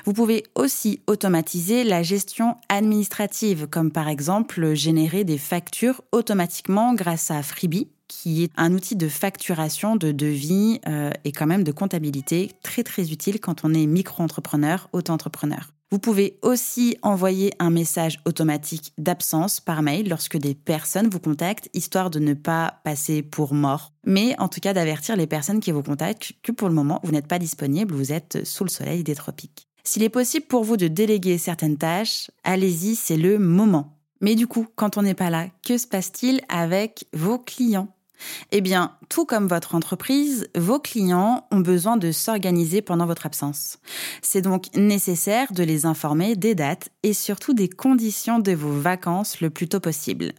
Vous 0.06 0.14
pouvez 0.14 0.44
aussi 0.56 1.02
automatiser 1.08 1.84
la 1.84 2.04
gestion 2.04 2.56
administrative, 2.70 3.68
comme 3.68 3.92
par 3.92 4.08
exemple 4.08 4.74
générer 4.74 5.24
des 5.24 5.38
factures 5.38 6.02
automatiquement 6.12 6.94
grâce 6.94 7.32
à 7.32 7.44
Freebie, 7.44 7.88
qui 8.08 8.44
est 8.44 8.52
un 8.58 8.74
outil 8.74 8.96
de 8.96 9.08
facturation, 9.08 9.96
de 9.96 10.12
devis 10.12 10.82
euh, 10.88 11.12
et 11.24 11.32
quand 11.32 11.46
même 11.48 11.64
de 11.64 11.72
comptabilité 11.72 12.52
très 12.64 12.84
très 12.84 13.12
utile 13.12 13.40
quand 13.40 13.64
on 13.64 13.74
est 13.74 13.86
micro-entrepreneur, 13.86 14.90
auto-entrepreneur. 14.94 15.72
Vous 15.92 15.98
pouvez 15.98 16.38
aussi 16.44 16.98
envoyer 17.02 17.52
un 17.58 17.72
message 17.72 18.20
automatique 18.26 18.94
d'absence 19.00 19.60
par 19.60 19.82
mail 19.82 20.08
lorsque 20.08 20.38
des 20.38 20.54
personnes 20.54 21.10
vous 21.10 21.20
contactent, 21.20 21.68
histoire 21.74 22.12
de 22.12 22.20
ne 22.20 22.36
pas 22.36 22.80
passer 22.84 23.24
pour 23.24 23.56
mort, 23.56 23.92
mais 24.06 24.36
en 24.40 24.50
tout 24.50 24.60
cas 24.60 24.74
d'avertir 24.74 25.16
les 25.16 25.26
personnes 25.26 25.60
qui 25.60 25.72
vous 25.72 25.82
contactent 25.82 26.34
que 26.44 26.52
pour 26.52 26.70
le 26.70 26.76
moment, 26.76 27.00
vous 27.04 27.12
n'êtes 27.12 27.28
pas 27.28 27.40
disponible, 27.40 27.96
vous 27.96 28.12
êtes 28.12 28.46
sous 28.46 28.64
le 28.64 28.70
soleil 28.70 29.04
des 29.04 29.16
tropiques. 29.16 29.68
S'il 29.84 30.04
est 30.04 30.10
possible 30.10 30.46
pour 30.46 30.64
vous 30.64 30.78
de 30.78 30.88
déléguer 30.88 31.40
certaines 31.40 31.78
tâches, 31.78 32.30
allez-y, 32.44 32.96
c'est 32.96 33.18
le 33.18 33.40
moment. 33.40 33.98
Mais 34.22 34.36
du 34.36 34.46
coup, 34.46 34.68
quand 34.76 34.98
on 34.98 35.02
n'est 35.02 35.16
pas 35.16 35.32
là, 35.32 35.48
que 35.66 35.80
se 35.80 35.88
passe-t-il 35.88 36.42
avec 36.50 37.06
vos 37.14 37.40
clients? 37.40 37.88
Eh 38.52 38.62
bien, 38.62 38.96
tout 39.10 39.26
comme 39.26 39.48
votre 39.48 39.76
entreprise, 39.76 40.48
vos 40.56 40.80
clients 40.80 41.48
ont 41.52 41.60
besoin 41.60 41.98
de 41.98 42.12
s'organiser 42.12 42.82
pendant 42.82 43.06
votre 43.06 43.26
absence. 43.26 43.80
C'est 44.22 44.42
donc 44.42 44.74
nécessaire 44.76 45.52
de 45.54 45.64
les 45.64 45.86
informer 45.86 46.36
des 46.36 46.56
dates 46.56 46.90
et 47.04 47.14
surtout 47.14 47.54
des 47.54 47.70
conditions 47.70 48.40
de 48.40 48.52
vos 48.52 48.72
vacances 48.72 49.42
le 49.42 49.50
plus 49.50 49.68
tôt 49.68 49.80
possible. 49.80 50.34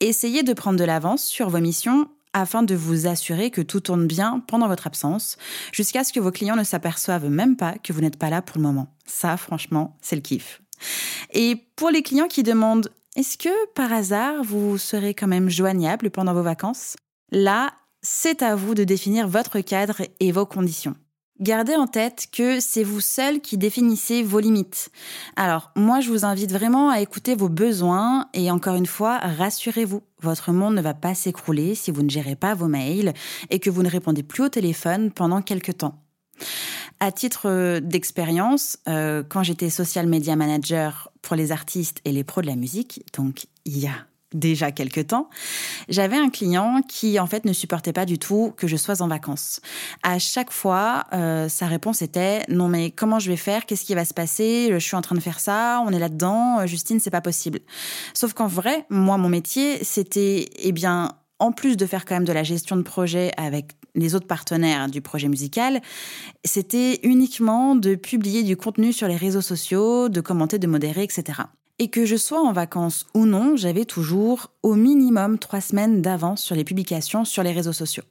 Essayez 0.00 0.42
de 0.42 0.52
prendre 0.52 0.78
de 0.78 0.84
l'avance 0.84 1.24
sur 1.24 1.48
vos 1.48 1.60
missions 1.60 2.08
afin 2.32 2.62
de 2.62 2.74
vous 2.74 3.06
assurer 3.06 3.50
que 3.50 3.60
tout 3.60 3.80
tourne 3.80 4.06
bien 4.06 4.42
pendant 4.46 4.68
votre 4.68 4.86
absence, 4.86 5.36
jusqu'à 5.70 6.02
ce 6.02 6.12
que 6.12 6.20
vos 6.20 6.30
clients 6.30 6.56
ne 6.56 6.64
s'aperçoivent 6.64 7.28
même 7.28 7.56
pas 7.56 7.74
que 7.82 7.92
vous 7.92 8.00
n'êtes 8.00 8.16
pas 8.16 8.30
là 8.30 8.40
pour 8.40 8.56
le 8.56 8.62
moment. 8.62 8.88
Ça, 9.06 9.36
franchement, 9.36 9.96
c'est 10.00 10.16
le 10.16 10.22
kiff. 10.22 10.62
Et 11.32 11.66
pour 11.76 11.90
les 11.90 12.02
clients 12.02 12.28
qui 12.28 12.42
demandent 12.42 12.90
est-ce 13.14 13.36
que 13.36 13.66
par 13.74 13.92
hasard 13.92 14.42
vous 14.42 14.78
serez 14.78 15.12
quand 15.12 15.26
même 15.26 15.50
joignable 15.50 16.10
pendant 16.10 16.32
vos 16.32 16.42
vacances? 16.42 16.96
Là, 17.32 17.72
c'est 18.02 18.42
à 18.42 18.54
vous 18.54 18.74
de 18.74 18.84
définir 18.84 19.26
votre 19.26 19.60
cadre 19.60 20.02
et 20.20 20.32
vos 20.32 20.44
conditions. 20.44 20.94
Gardez 21.40 21.74
en 21.74 21.86
tête 21.86 22.28
que 22.30 22.60
c'est 22.60 22.84
vous 22.84 23.00
seul 23.00 23.40
qui 23.40 23.56
définissez 23.56 24.22
vos 24.22 24.38
limites. 24.38 24.90
Alors, 25.34 25.70
moi, 25.74 26.00
je 26.00 26.10
vous 26.10 26.26
invite 26.26 26.52
vraiment 26.52 26.90
à 26.90 27.00
écouter 27.00 27.34
vos 27.34 27.48
besoins 27.48 28.28
et 28.34 28.50
encore 28.50 28.74
une 28.76 28.86
fois, 28.86 29.16
rassurez-vous, 29.18 30.02
votre 30.20 30.52
monde 30.52 30.74
ne 30.74 30.82
va 30.82 30.92
pas 30.92 31.14
s'écrouler 31.14 31.74
si 31.74 31.90
vous 31.90 32.02
ne 32.02 32.10
gérez 32.10 32.36
pas 32.36 32.54
vos 32.54 32.68
mails 32.68 33.14
et 33.48 33.60
que 33.60 33.70
vous 33.70 33.82
ne 33.82 33.88
répondez 33.88 34.22
plus 34.22 34.44
au 34.44 34.48
téléphone 34.50 35.10
pendant 35.10 35.40
quelques 35.40 35.78
temps. 35.78 36.04
À 37.00 37.12
titre 37.12 37.80
d'expérience, 37.80 38.78
euh, 38.88 39.22
quand 39.26 39.42
j'étais 39.42 39.70
social 39.70 40.06
media 40.06 40.36
manager 40.36 41.10
pour 41.22 41.34
les 41.34 41.50
artistes 41.50 42.02
et 42.04 42.12
les 42.12 42.24
pros 42.24 42.42
de 42.42 42.46
la 42.46 42.56
musique, 42.56 43.04
donc 43.16 43.46
il 43.64 43.78
y 43.78 43.86
a 43.86 44.06
déjà 44.34 44.72
quelques 44.72 45.08
temps, 45.08 45.28
j'avais 45.88 46.16
un 46.16 46.30
client 46.30 46.80
qui 46.86 47.18
en 47.18 47.26
fait 47.26 47.44
ne 47.44 47.52
supportait 47.52 47.92
pas 47.92 48.04
du 48.04 48.18
tout 48.18 48.52
que 48.56 48.66
je 48.66 48.76
sois 48.76 49.02
en 49.02 49.08
vacances. 49.08 49.60
À 50.02 50.18
chaque 50.18 50.52
fois, 50.52 51.04
euh, 51.12 51.48
sa 51.48 51.66
réponse 51.66 52.02
était 52.02 52.42
non 52.48 52.68
mais 52.68 52.90
comment 52.90 53.18
je 53.18 53.30
vais 53.30 53.36
faire? 53.36 53.66
Qu'est-ce 53.66 53.84
qui 53.84 53.94
va 53.94 54.04
se 54.04 54.14
passer? 54.14 54.68
Je 54.72 54.78
suis 54.78 54.96
en 54.96 55.02
train 55.02 55.16
de 55.16 55.20
faire 55.20 55.40
ça, 55.40 55.82
on 55.86 55.92
est 55.92 55.98
là-dedans, 55.98 56.66
Justine, 56.66 57.00
c'est 57.00 57.10
pas 57.10 57.20
possible. 57.20 57.60
Sauf 58.14 58.32
qu'en 58.32 58.46
vrai, 58.46 58.86
moi 58.90 59.18
mon 59.18 59.28
métier, 59.28 59.82
c'était 59.84 60.48
eh 60.56 60.72
bien 60.72 61.12
en 61.38 61.50
plus 61.50 61.76
de 61.76 61.86
faire 61.86 62.04
quand 62.04 62.14
même 62.14 62.24
de 62.24 62.32
la 62.32 62.44
gestion 62.44 62.76
de 62.76 62.82
projet 62.82 63.32
avec 63.36 63.72
les 63.94 64.14
autres 64.14 64.26
partenaires 64.26 64.88
du 64.88 65.00
projet 65.00 65.28
musical, 65.28 65.80
c'était 66.44 67.00
uniquement 67.02 67.74
de 67.74 67.94
publier 67.94 68.42
du 68.42 68.56
contenu 68.56 68.92
sur 68.92 69.08
les 69.08 69.16
réseaux 69.16 69.40
sociaux, 69.40 70.08
de 70.08 70.20
commenter, 70.20 70.58
de 70.58 70.66
modérer, 70.66 71.02
etc. 71.02 71.42
Et 71.82 71.88
que 71.88 72.04
je 72.04 72.14
sois 72.14 72.40
en 72.40 72.52
vacances 72.52 73.08
ou 73.12 73.26
non, 73.26 73.56
j'avais 73.56 73.84
toujours 73.84 74.52
au 74.62 74.76
minimum 74.76 75.40
trois 75.40 75.60
semaines 75.60 76.00
d'avance 76.00 76.40
sur 76.40 76.54
les 76.54 76.62
publications 76.62 77.24
sur 77.24 77.42
les 77.42 77.50
réseaux 77.50 77.72
sociaux. 77.72 78.04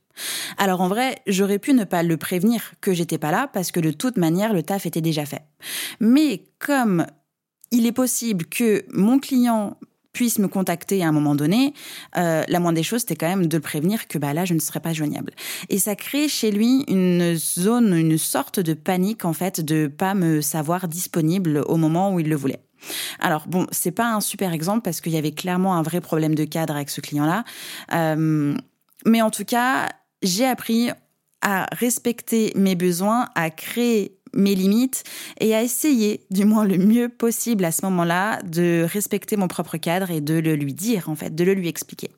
Alors 0.58 0.82
en 0.82 0.90
vrai, 0.90 1.20
j'aurais 1.26 1.58
pu 1.58 1.74
ne 1.74 1.86
pas 1.86 2.04
le 2.04 2.18
prévenir 2.18 2.74
que 2.82 2.92
j'étais 2.92 3.18
pas 3.18 3.32
là 3.32 3.50
parce 3.54 3.72
que 3.72 3.80
de 3.80 3.92
toute 3.92 4.18
manière, 4.18 4.52
le 4.52 4.62
taf 4.62 4.86
était 4.86 5.00
déjà 5.00 5.26
fait. 5.26 5.44
Mais 6.02 6.44
comme 6.60 7.06
il 7.72 7.86
est 7.86 7.94
possible 7.94 8.44
que 8.44 8.84
mon 8.92 9.20
client 9.20 9.78
puisse 10.12 10.38
me 10.38 10.50
contacter 10.50 11.02
à 11.02 11.08
un 11.08 11.14
moment 11.14 11.36
donné, 11.36 11.74
euh, 12.18 12.44
la 12.46 12.60
moindre 12.60 12.76
des 12.76 12.84
choses, 12.84 13.00
c'était 13.00 13.16
quand 13.16 13.30
même 13.30 13.48
de 13.48 13.56
le 13.56 13.62
prévenir 13.62 14.10
que 14.10 14.18
bah 14.18 14.34
là, 14.34 14.44
je 14.44 14.54
ne 14.54 14.60
serais 14.60 14.82
pas 14.82 14.92
joignable. 14.92 15.32
Et 15.70 15.80
ça 15.80 15.96
crée 15.96 16.28
chez 16.28 16.52
lui 16.52 16.84
une 16.90 17.36
zone, 17.36 17.96
une 17.96 18.18
sorte 18.18 18.60
de 18.60 18.74
panique 18.74 19.24
en 19.24 19.32
fait, 19.32 19.62
de 19.62 19.88
pas 19.88 20.14
me 20.14 20.42
savoir 20.42 20.90
disponible 20.90 21.64
au 21.68 21.78
moment 21.78 22.14
où 22.14 22.20
il 22.20 22.28
le 22.28 22.36
voulait. 22.36 22.60
Alors 23.20 23.48
bon, 23.48 23.68
c'est 23.72 23.92
pas 23.92 24.14
un 24.14 24.22
super 24.22 24.54
exemple 24.54 24.82
parce 24.82 25.02
qu'il 25.02 25.14
y 25.14 25.18
avait 25.18 25.32
clairement 25.32 25.76
un 25.76 25.84
vrai 25.84 26.02
problème 26.02 26.36
de 26.36 26.46
cadre 26.46 26.76
avec 26.76 26.90
ce 26.90 27.02
client-là. 27.02 27.44
Euh, 27.94 28.56
mais 29.06 29.22
en 29.22 29.30
tout 29.30 29.46
cas, 29.46 29.90
j'ai 30.22 30.46
appris 30.46 30.90
à 31.42 31.66
respecter 31.72 32.52
mes 32.56 32.76
besoins, 32.76 33.30
à 33.36 33.50
créer 33.50 34.18
mes 34.34 34.56
limites 34.56 35.04
et 35.40 35.56
à 35.56 35.62
essayer, 35.62 36.26
du 36.32 36.46
moins 36.46 36.66
le 36.66 36.78
mieux 36.78 37.10
possible 37.10 37.66
à 37.66 37.72
ce 37.72 37.84
moment-là, 37.86 38.42
de 38.44 38.86
respecter 38.88 39.36
mon 39.38 39.48
propre 39.48 39.78
cadre 39.78 40.12
et 40.12 40.22
de 40.22 40.36
le 40.36 40.56
lui 40.56 40.74
dire, 40.74 41.10
en 41.10 41.16
fait, 41.16 41.36
de 41.36 41.44
le 41.44 41.54
lui 41.54 41.68
expliquer. 41.68 42.12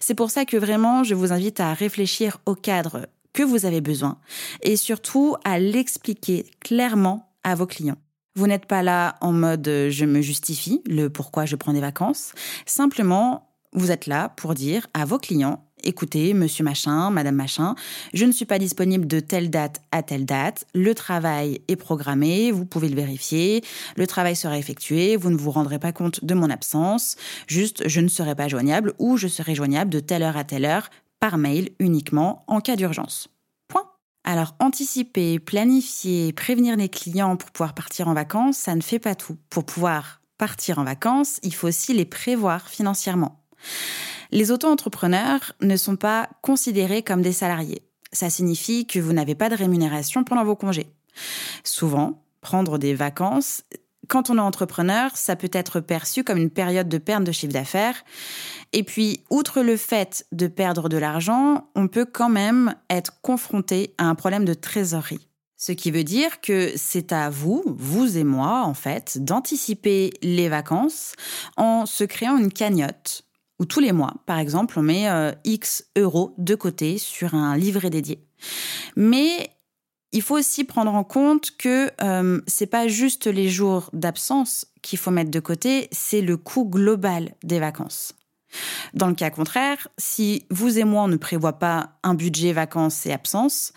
C'est 0.00 0.14
pour 0.14 0.30
ça 0.30 0.44
que 0.44 0.56
vraiment, 0.56 1.04
je 1.04 1.14
vous 1.14 1.32
invite 1.32 1.60
à 1.60 1.72
réfléchir 1.72 2.38
au 2.46 2.54
cadre 2.54 3.08
que 3.32 3.42
vous 3.42 3.66
avez 3.66 3.80
besoin 3.80 4.18
et 4.62 4.76
surtout 4.76 5.36
à 5.44 5.58
l'expliquer 5.58 6.46
clairement 6.60 7.30
à 7.44 7.54
vos 7.54 7.66
clients. 7.66 7.98
Vous 8.38 8.46
n'êtes 8.46 8.66
pas 8.66 8.84
là 8.84 9.16
en 9.20 9.32
mode 9.32 9.66
euh, 9.66 9.90
je 9.90 10.04
me 10.04 10.20
justifie 10.20 10.80
le 10.86 11.08
pourquoi 11.08 11.44
je 11.44 11.56
prends 11.56 11.72
des 11.72 11.80
vacances. 11.80 12.34
Simplement, 12.66 13.48
vous 13.72 13.90
êtes 13.90 14.06
là 14.06 14.28
pour 14.28 14.54
dire 14.54 14.86
à 14.94 15.04
vos 15.04 15.18
clients 15.18 15.64
écoutez, 15.82 16.34
monsieur 16.34 16.62
machin, 16.62 17.10
madame 17.10 17.34
machin, 17.34 17.74
je 18.14 18.24
ne 18.24 18.30
suis 18.30 18.44
pas 18.44 18.60
disponible 18.60 19.08
de 19.08 19.18
telle 19.18 19.50
date 19.50 19.80
à 19.90 20.04
telle 20.04 20.24
date, 20.24 20.66
le 20.72 20.94
travail 20.94 21.62
est 21.66 21.76
programmé, 21.76 22.52
vous 22.52 22.64
pouvez 22.64 22.88
le 22.88 22.94
vérifier, 22.96 23.64
le 23.96 24.06
travail 24.06 24.36
sera 24.36 24.56
effectué, 24.56 25.16
vous 25.16 25.30
ne 25.30 25.36
vous 25.36 25.50
rendrez 25.50 25.80
pas 25.80 25.92
compte 25.92 26.24
de 26.24 26.34
mon 26.34 26.50
absence, 26.50 27.16
juste 27.48 27.88
je 27.88 28.00
ne 28.00 28.08
serai 28.08 28.36
pas 28.36 28.46
joignable 28.46 28.94
ou 28.98 29.16
je 29.16 29.26
serai 29.26 29.56
joignable 29.56 29.90
de 29.90 30.00
telle 30.00 30.22
heure 30.22 30.36
à 30.36 30.44
telle 30.44 30.64
heure 30.64 30.90
par 31.18 31.38
mail 31.38 31.70
uniquement 31.80 32.44
en 32.46 32.60
cas 32.60 32.76
d'urgence. 32.76 33.28
Alors 34.30 34.54
anticiper, 34.58 35.38
planifier, 35.38 36.34
prévenir 36.34 36.76
les 36.76 36.90
clients 36.90 37.38
pour 37.38 37.50
pouvoir 37.50 37.72
partir 37.72 38.08
en 38.08 38.12
vacances, 38.12 38.58
ça 38.58 38.74
ne 38.74 38.82
fait 38.82 38.98
pas 38.98 39.14
tout. 39.14 39.38
Pour 39.48 39.64
pouvoir 39.64 40.20
partir 40.36 40.78
en 40.78 40.84
vacances, 40.84 41.40
il 41.42 41.54
faut 41.54 41.66
aussi 41.66 41.94
les 41.94 42.04
prévoir 42.04 42.68
financièrement. 42.68 43.42
Les 44.30 44.50
auto-entrepreneurs 44.50 45.54
ne 45.62 45.78
sont 45.78 45.96
pas 45.96 46.28
considérés 46.42 47.02
comme 47.02 47.22
des 47.22 47.32
salariés. 47.32 47.80
Ça 48.12 48.28
signifie 48.28 48.86
que 48.86 49.00
vous 49.00 49.14
n'avez 49.14 49.34
pas 49.34 49.48
de 49.48 49.54
rémunération 49.56 50.24
pendant 50.24 50.44
vos 50.44 50.56
congés. 50.56 50.92
Souvent, 51.64 52.22
prendre 52.42 52.76
des 52.76 52.92
vacances, 52.92 53.62
quand 54.08 54.30
on 54.30 54.38
est 54.38 54.40
entrepreneur, 54.40 55.16
ça 55.16 55.36
peut 55.36 55.50
être 55.52 55.80
perçu 55.80 56.24
comme 56.24 56.38
une 56.38 56.50
période 56.50 56.88
de 56.88 56.98
perte 56.98 57.24
de 57.24 57.32
chiffre 57.32 57.52
d'affaires. 57.52 58.04
Et 58.72 58.82
puis, 58.82 59.20
outre 59.30 59.62
le 59.62 59.76
fait 59.76 60.26
de 60.32 60.46
perdre 60.46 60.88
de 60.88 60.96
l'argent, 60.96 61.68
on 61.74 61.88
peut 61.88 62.06
quand 62.06 62.30
même 62.30 62.74
être 62.90 63.20
confronté 63.20 63.94
à 63.98 64.04
un 64.06 64.14
problème 64.14 64.44
de 64.44 64.54
trésorerie. 64.54 65.28
Ce 65.56 65.72
qui 65.72 65.90
veut 65.90 66.04
dire 66.04 66.40
que 66.40 66.72
c'est 66.76 67.12
à 67.12 67.30
vous, 67.30 67.64
vous 67.66 68.16
et 68.16 68.24
moi, 68.24 68.62
en 68.64 68.74
fait, 68.74 69.18
d'anticiper 69.18 70.12
les 70.22 70.48
vacances 70.48 71.14
en 71.56 71.84
se 71.84 72.04
créant 72.04 72.36
une 72.36 72.52
cagnotte 72.52 73.24
où 73.58 73.64
tous 73.64 73.80
les 73.80 73.92
mois, 73.92 74.14
par 74.26 74.38
exemple, 74.38 74.78
on 74.78 74.82
met 74.82 75.10
euh, 75.10 75.32
X 75.44 75.84
euros 75.96 76.34
de 76.38 76.54
côté 76.54 76.96
sur 76.96 77.34
un 77.34 77.56
livret 77.56 77.90
dédié. 77.90 78.24
Mais 78.96 79.50
il 80.12 80.22
faut 80.22 80.36
aussi 80.36 80.64
prendre 80.64 80.94
en 80.94 81.04
compte 81.04 81.52
que 81.58 81.90
euh, 82.02 82.40
c'est 82.46 82.66
pas 82.66 82.88
juste 82.88 83.26
les 83.26 83.48
jours 83.48 83.90
d'absence 83.92 84.66
qu'il 84.82 84.98
faut 84.98 85.10
mettre 85.10 85.30
de 85.30 85.40
côté, 85.40 85.88
c'est 85.92 86.22
le 86.22 86.36
coût 86.36 86.64
global 86.64 87.34
des 87.42 87.60
vacances. 87.60 88.14
Dans 88.94 89.08
le 89.08 89.14
cas 89.14 89.28
contraire, 89.28 89.88
si 89.98 90.46
vous 90.50 90.78
et 90.78 90.84
moi 90.84 91.06
ne 91.06 91.16
prévoit 91.16 91.58
pas 91.58 91.98
un 92.02 92.14
budget 92.14 92.52
vacances 92.52 93.04
et 93.04 93.12
absences, 93.12 93.72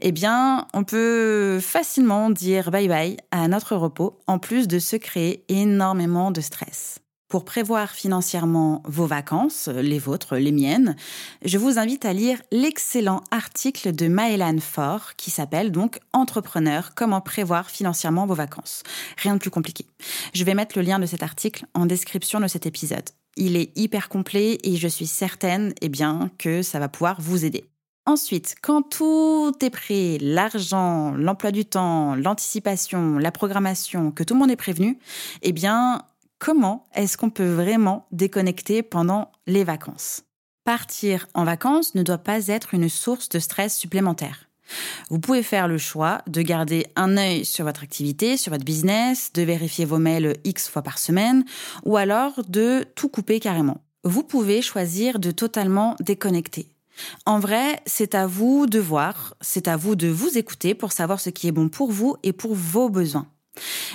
eh 0.00 0.12
bien, 0.12 0.66
on 0.72 0.84
peut 0.84 1.58
facilement 1.60 2.30
dire 2.30 2.70
bye 2.70 2.88
bye 2.88 3.16
à 3.30 3.46
notre 3.48 3.76
repos 3.76 4.18
en 4.26 4.38
plus 4.38 4.68
de 4.68 4.78
se 4.78 4.96
créer 4.96 5.44
énormément 5.48 6.30
de 6.30 6.40
stress. 6.40 7.00
Pour 7.28 7.44
prévoir 7.44 7.90
financièrement 7.90 8.82
vos 8.84 9.06
vacances, 9.06 9.66
les 9.66 9.98
vôtres, 9.98 10.36
les 10.36 10.52
miennes, 10.52 10.94
je 11.44 11.58
vous 11.58 11.76
invite 11.76 12.04
à 12.04 12.12
lire 12.12 12.40
l'excellent 12.52 13.20
article 13.32 13.92
de 13.92 14.06
Maëlan 14.06 14.60
Faure 14.60 15.16
qui 15.16 15.32
s'appelle 15.32 15.72
donc 15.72 15.98
Entrepreneur, 16.12 16.94
comment 16.94 17.20
prévoir 17.20 17.68
financièrement 17.68 18.26
vos 18.26 18.34
vacances. 18.34 18.84
Rien 19.16 19.34
de 19.34 19.40
plus 19.40 19.50
compliqué. 19.50 19.86
Je 20.34 20.44
vais 20.44 20.54
mettre 20.54 20.78
le 20.78 20.84
lien 20.84 21.00
de 21.00 21.06
cet 21.06 21.24
article 21.24 21.66
en 21.74 21.86
description 21.86 22.38
de 22.38 22.46
cet 22.46 22.64
épisode. 22.64 23.10
Il 23.36 23.56
est 23.56 23.76
hyper 23.76 24.08
complet 24.08 24.58
et 24.62 24.76
je 24.76 24.86
suis 24.86 25.08
certaine 25.08 25.74
eh 25.80 25.88
bien, 25.88 26.30
que 26.38 26.62
ça 26.62 26.78
va 26.78 26.88
pouvoir 26.88 27.20
vous 27.20 27.44
aider. 27.44 27.64
Ensuite, 28.08 28.54
quand 28.62 28.82
tout 28.82 29.52
est 29.60 29.70
prêt, 29.70 30.18
l'argent, 30.20 31.10
l'emploi 31.16 31.50
du 31.50 31.64
temps, 31.64 32.14
l'anticipation, 32.14 33.18
la 33.18 33.32
programmation, 33.32 34.12
que 34.12 34.22
tout 34.22 34.34
le 34.34 34.38
monde 34.38 34.52
est 34.52 34.56
prévenu, 34.56 34.96
eh 35.42 35.50
bien, 35.50 36.04
comment 36.38 36.86
est-ce 36.94 37.16
qu'on 37.16 37.30
peut 37.30 37.52
vraiment 37.52 38.06
déconnecter 38.12 38.82
pendant 38.82 39.30
les 39.46 39.64
vacances? 39.64 40.22
Partir 40.64 41.28
en 41.34 41.44
vacances 41.44 41.94
ne 41.94 42.02
doit 42.02 42.18
pas 42.18 42.48
être 42.48 42.74
une 42.74 42.88
source 42.88 43.28
de 43.28 43.38
stress 43.38 43.76
supplémentaire. 43.76 44.48
Vous 45.10 45.20
pouvez 45.20 45.44
faire 45.44 45.68
le 45.68 45.78
choix 45.78 46.22
de 46.26 46.42
garder 46.42 46.86
un 46.96 47.16
œil 47.16 47.44
sur 47.44 47.64
votre 47.64 47.84
activité, 47.84 48.36
sur 48.36 48.52
votre 48.52 48.64
business, 48.64 49.32
de 49.32 49.42
vérifier 49.42 49.84
vos 49.84 49.98
mails 49.98 50.36
X 50.44 50.68
fois 50.68 50.82
par 50.82 50.98
semaine, 50.98 51.44
ou 51.84 51.96
alors 51.96 52.42
de 52.48 52.84
tout 52.96 53.08
couper 53.08 53.38
carrément. 53.38 53.80
Vous 54.02 54.24
pouvez 54.24 54.62
choisir 54.62 55.18
de 55.18 55.30
totalement 55.30 55.94
déconnecter. 56.00 56.68
En 57.26 57.38
vrai, 57.38 57.80
c'est 57.86 58.14
à 58.14 58.26
vous 58.26 58.66
de 58.66 58.78
voir, 58.78 59.34
c'est 59.40 59.68
à 59.68 59.76
vous 59.76 59.96
de 59.96 60.08
vous 60.08 60.38
écouter 60.38 60.74
pour 60.74 60.92
savoir 60.92 61.20
ce 61.20 61.30
qui 61.30 61.46
est 61.46 61.52
bon 61.52 61.68
pour 61.68 61.92
vous 61.92 62.16
et 62.22 62.32
pour 62.32 62.54
vos 62.54 62.88
besoins. 62.88 63.26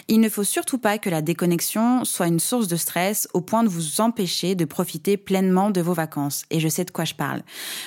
Il 0.08 0.20
ne 0.20 0.30
faut 0.30 0.44
surtout 0.44 0.78
pas 0.78 0.98
que 0.98 1.10
la 1.10 1.22
déconnexion 1.22 2.06
soit 2.06 2.28
une 2.28 2.40
source 2.40 2.68
de 2.68 2.76
stress 2.76 3.28
au 3.34 3.42
point 3.42 3.64
de 3.64 3.70
vous 3.70 4.02
empêcher 4.02 4.56
de 4.56 4.66
profiter 4.66 5.18
pleinement 5.18 5.70
de 5.70 5.82
vos 5.82 5.94
vacances. 5.94 6.44
Et 6.50 6.60
je 6.60 6.68
sais 6.68 6.86
de 6.86 6.92
quoi 6.92 7.06
je 7.06 7.16
parle. 7.16 7.42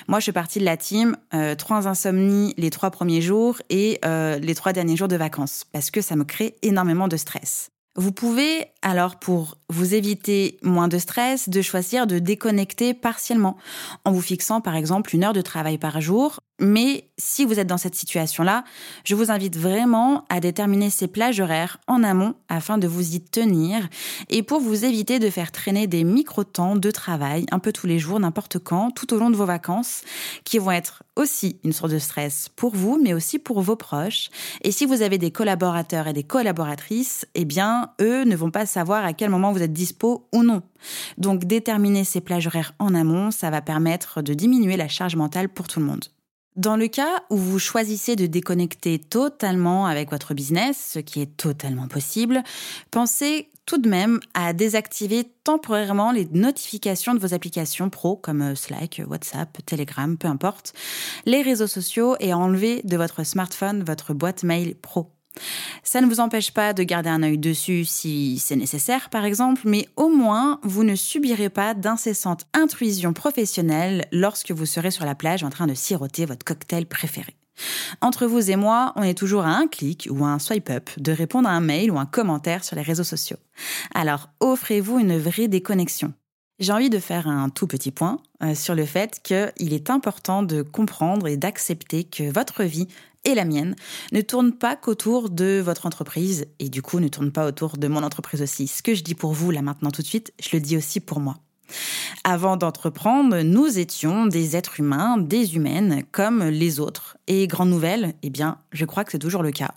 Moi, 0.09 0.19
je 0.19 0.25
suis 0.25 0.33
partie 0.33 0.59
de 0.59 0.65
la 0.65 0.77
team 0.77 1.17
euh, 1.35 1.55
trois 1.55 1.87
insomnies 1.89 2.55
les 2.57 2.71
trois 2.71 2.91
premiers 2.91 3.21
jours 3.21 3.59
et 3.71 3.99
euh, 4.05 4.39
les 4.39 4.55
trois 4.55 4.73
derniers 4.73 4.97
jours 4.97 5.09
de 5.09 5.17
vacances 5.17 5.65
parce 5.73 5.91
que 5.91 6.01
ça 6.01 6.17
me 6.17 6.25
crée 6.25 6.57
énormément 6.63 7.09
de 7.09 7.17
stress. 7.17 7.71
Vous 7.97 8.11
pouvez 8.11 8.67
alors, 8.83 9.17
pour 9.17 9.57
vous 9.71 9.95
éviter 9.95 10.59
moins 10.63 10.89
de 10.89 10.99
stress, 10.99 11.49
de 11.49 11.63
choisir 11.63 12.07
de 12.09 12.19
déconnecter 12.19 12.93
partiellement 12.93 13.57
en 14.05 14.11
vous 14.11 14.21
fixant 14.21 14.61
par 14.61 14.75
exemple 14.75 15.15
une 15.15 15.23
heure 15.23 15.33
de 15.33 15.41
travail 15.41 15.79
par 15.79 16.01
jour. 16.01 16.41
Mais 16.61 17.11
si 17.19 17.45
vous 17.45 17.59
êtes 17.59 17.67
dans 17.67 17.79
cette 17.79 17.97
situation-là, 17.97 18.63
je 19.05 19.17
vous 19.17 19.33
invite 19.33 19.57
vraiment 19.57 20.25
à 20.29 20.39
déterminer 20.39 20.89
ces 20.89 21.09
plages 21.09 21.41
horaires 21.41 21.79
en 21.89 22.05
amont 22.05 22.35
afin 22.49 22.79
de 22.79 22.87
vous 22.87 23.17
y 23.17 23.21
tenir 23.21 23.89
et 24.31 24.45
pour 24.45 24.61
vous 24.61 24.85
éviter 24.85 25.19
de 25.19 25.31
faire 25.31 25.51
traîner 25.51 25.89
des 25.89 26.05
micro-temps 26.05 26.77
de 26.77 26.91
travail 26.93 27.45
un 27.51 27.59
peu 27.59 27.73
tous 27.73 27.89
les 27.89 27.99
jours, 27.99 28.21
n'importe 28.21 28.61
quand, 28.61 28.93
tout 28.93 29.13
au 29.13 29.19
long 29.19 29.31
de 29.31 29.37
vos 29.37 29.47
vacances, 29.47 30.03
qui 30.45 30.59
vont 30.59 30.71
être 30.71 31.03
aussi 31.17 31.59
une 31.65 31.73
source 31.73 31.91
de 31.91 31.99
stress 31.99 32.49
pour 32.55 32.75
vous, 32.75 33.01
mais 33.03 33.15
aussi 33.15 33.41
pour 33.41 33.61
vos 33.61 33.77
proches. 33.77 34.31
Et 34.63 34.71
si 34.71 34.87
vous 34.87 35.03
avez 35.03 35.19
des 35.19 35.33
collaborateurs 35.33 36.07
et 36.07 36.13
des 36.13 36.23
collaboratrices, 36.23 37.27
eh 37.35 37.45
bien, 37.45 37.91
eux 38.01 38.25
ne 38.25 38.37
vont 38.37 38.53
pas 38.53 38.67
savoir 38.67 39.05
à 39.05 39.13
quel 39.13 39.31
moment 39.31 39.53
vous 39.53 39.63
êtes 39.63 39.73
dispo 39.73 40.29
ou 40.33 40.45
non. 40.45 40.63
Donc, 41.19 41.45
déterminer 41.45 42.05
ces 42.05 42.21
plages 42.21 42.47
horaires 42.47 42.75
en 42.79 42.95
amont, 42.95 43.33
ça 43.33 43.51
va 43.51 43.61
permettre 43.61 44.23
de 44.23 44.35
diminuer 44.35 44.77
la 44.77 44.89
charge 44.89 45.17
mentale 45.17 45.49
pour 45.49 45.67
tout 45.67 45.81
le 45.81 45.87
monde. 45.87 46.14
Dans 46.57 46.77
le 46.77 46.87
cas 46.87 47.25
où 47.31 47.37
vous 47.37 47.59
choisissez 47.59 48.15
de 48.15 48.27
déconnecter 48.27 49.01
totalement 49.01 49.87
avec 49.87 50.13
votre 50.13 50.35
business, 50.35 50.93
ce 50.93 50.99
qui 51.01 51.21
est 51.21 51.37
totalement 51.37 51.89
possible, 51.89 52.45
pensez 52.93 53.49
tout 53.67 53.79
de 53.79 53.89
même 53.89 54.21
à 54.35 54.53
désactiver 54.53 55.25
temporairement 55.43 56.13
les 56.13 56.27
notifications 56.27 57.15
de 57.15 57.19
vos 57.19 57.35
applications 57.35 57.91
pro 57.91 58.15
comme 58.17 58.43
euh, 58.43 58.55
Slack, 58.55 59.03
WhatsApp, 59.07 59.59
Telegram, 59.67 60.17
peu 60.17 60.29
importe, 60.29 60.75
les 61.25 61.43
réseaux 61.43 61.67
sociaux 61.67 62.17
et 62.21 62.33
à 62.33 62.39
enlever 62.39 62.83
de 62.85 62.97
votre 62.97 63.25
smartphone 63.25 63.83
votre 63.83 64.15
boîte 64.15 64.45
mail 64.45 64.77
pro. 64.77 65.14
Ça 65.83 66.01
ne 66.01 66.07
vous 66.07 66.21
empêche 66.21 66.53
pas 66.53 66.73
de 66.73 66.83
garder 66.83 67.11
un 67.11 67.23
œil 67.23 67.39
dessus 67.39 67.85
si 67.85 68.39
c'est 68.39 68.57
nécessaire, 68.57 69.11
par 69.11 69.25
exemple, 69.25 69.63
mais 69.65 69.89
au 69.97 70.09
moins, 70.09 70.61
vous 70.63 70.85
ne 70.85 70.95
subirez 70.95 71.49
pas 71.49 71.75
d'incessantes 71.75 72.47
intrusions 72.53 73.13
professionnelles 73.13 74.07
lorsque 74.13 74.53
vous 74.53 74.67
serez 74.67 74.91
sur 74.91 75.05
la 75.05 75.15
plage 75.15 75.45
en 75.45 75.51
train 75.51 75.67
de 75.67 75.75
siroter 75.75 76.25
votre 76.25 76.45
cocktail 76.45 76.87
préféré. 76.87 77.35
Entre 78.01 78.27
vous 78.27 78.51
et 78.51 78.57
moi, 78.57 78.93
on 78.97 79.03
est 79.03 79.17
toujours 79.17 79.45
à 79.45 79.57
un 79.57 79.67
clic 79.67 80.09
ou 80.11 80.25
un 80.25 80.39
swipe 80.39 80.71
up 80.71 80.91
de 80.97 81.13
répondre 81.13 81.49
à 81.49 81.53
un 81.53 81.61
mail 81.61 81.91
ou 81.91 81.99
un 81.99 82.07
commentaire 82.07 82.65
sur 82.65 82.77
les 82.77 82.83
réseaux 82.83 83.05
sociaux. 83.05 83.37
Alors, 83.95 84.31
offrez-vous 84.41 84.99
une 84.99 85.19
vraie 85.19 85.49
déconnexion. 85.49 86.13
J'ai 86.61 86.73
envie 86.73 86.91
de 86.91 86.99
faire 87.01 87.27
un 87.27 87.49
tout 87.49 87.67
petit 87.67 87.91
point 87.91 88.21
euh, 88.43 88.55
sur 88.55 88.75
le 88.75 88.85
fait 88.85 89.21
qu'il 89.23 89.73
est 89.73 89.91
important 89.91 90.43
de 90.45 90.63
comprendre 90.63 91.27
et 91.27 91.37
d'accepter 91.37 92.05
que 92.05 92.31
votre 92.31 92.63
vie 92.63 92.87
et 93.25 93.35
la 93.35 93.45
mienne 93.45 93.75
ne 94.13 94.21
tournent 94.21 94.53
pas 94.53 94.77
qu'autour 94.77 95.31
de 95.31 95.61
votre 95.65 95.87
entreprise 95.87 96.47
et 96.59 96.69
du 96.69 96.83
coup 96.83 97.01
ne 97.01 97.09
tournent 97.09 97.33
pas 97.33 97.47
autour 97.47 97.77
de 97.77 97.89
mon 97.89 98.03
entreprise 98.03 98.43
aussi. 98.43 98.67
Ce 98.67 98.83
que 98.83 98.95
je 98.95 99.03
dis 99.03 99.15
pour 99.15 99.33
vous 99.33 99.51
là 99.51 99.63
maintenant 99.63 99.91
tout 99.91 100.03
de 100.03 100.07
suite, 100.07 100.33
je 100.41 100.51
le 100.53 100.61
dis 100.61 100.77
aussi 100.77 101.01
pour 101.01 101.21
moi. 101.21 101.39
Avant 102.25 102.57
d'entreprendre, 102.57 103.41
nous 103.43 103.79
étions 103.79 104.27
des 104.27 104.57
êtres 104.57 104.81
humains, 104.81 105.19
des 105.19 105.57
humaines 105.57 106.05
comme 106.13 106.45
les 106.45 106.81
autres. 106.81 107.17
Et 107.27 107.47
grande 107.47 107.71
nouvelle, 107.71 108.15
eh 108.23 108.31
bien, 108.31 108.59
je 108.73 108.85
crois 108.85 109.05
que 109.05 109.13
c'est 109.13 109.19
toujours 109.19 109.43
le 109.43 109.51
cas. 109.51 109.73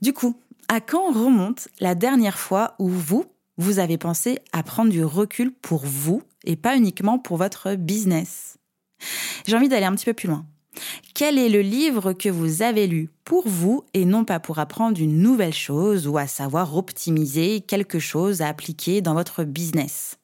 Du 0.00 0.12
coup, 0.12 0.36
à 0.68 0.80
quand 0.80 1.12
remonte 1.12 1.68
la 1.80 1.94
dernière 1.94 2.38
fois 2.38 2.74
où 2.78 2.88
vous, 2.88 3.24
vous 3.58 3.78
avez 3.78 3.98
pensé 3.98 4.38
à 4.52 4.62
prendre 4.62 4.90
du 4.90 5.04
recul 5.04 5.52
pour 5.52 5.84
vous 5.84 6.22
et 6.44 6.56
pas 6.56 6.76
uniquement 6.76 7.18
pour 7.18 7.36
votre 7.36 7.74
business? 7.74 8.58
J'ai 9.46 9.56
envie 9.56 9.68
d'aller 9.68 9.86
un 9.86 9.94
petit 9.94 10.04
peu 10.04 10.14
plus 10.14 10.28
loin. 10.28 10.46
Quel 11.14 11.38
est 11.38 11.48
le 11.48 11.60
livre 11.60 12.12
que 12.12 12.28
vous 12.28 12.62
avez 12.62 12.86
lu 12.86 13.10
pour 13.24 13.48
vous 13.48 13.84
et 13.94 14.04
non 14.04 14.24
pas 14.24 14.40
pour 14.40 14.58
apprendre 14.58 15.00
une 15.00 15.18
nouvelle 15.18 15.54
chose 15.54 16.06
ou 16.06 16.18
à 16.18 16.26
savoir 16.26 16.76
optimiser 16.76 17.60
quelque 17.60 17.98
chose 17.98 18.42
à 18.42 18.48
appliquer 18.48 19.00
dans 19.02 19.14
votre 19.14 19.44
business? 19.44 20.18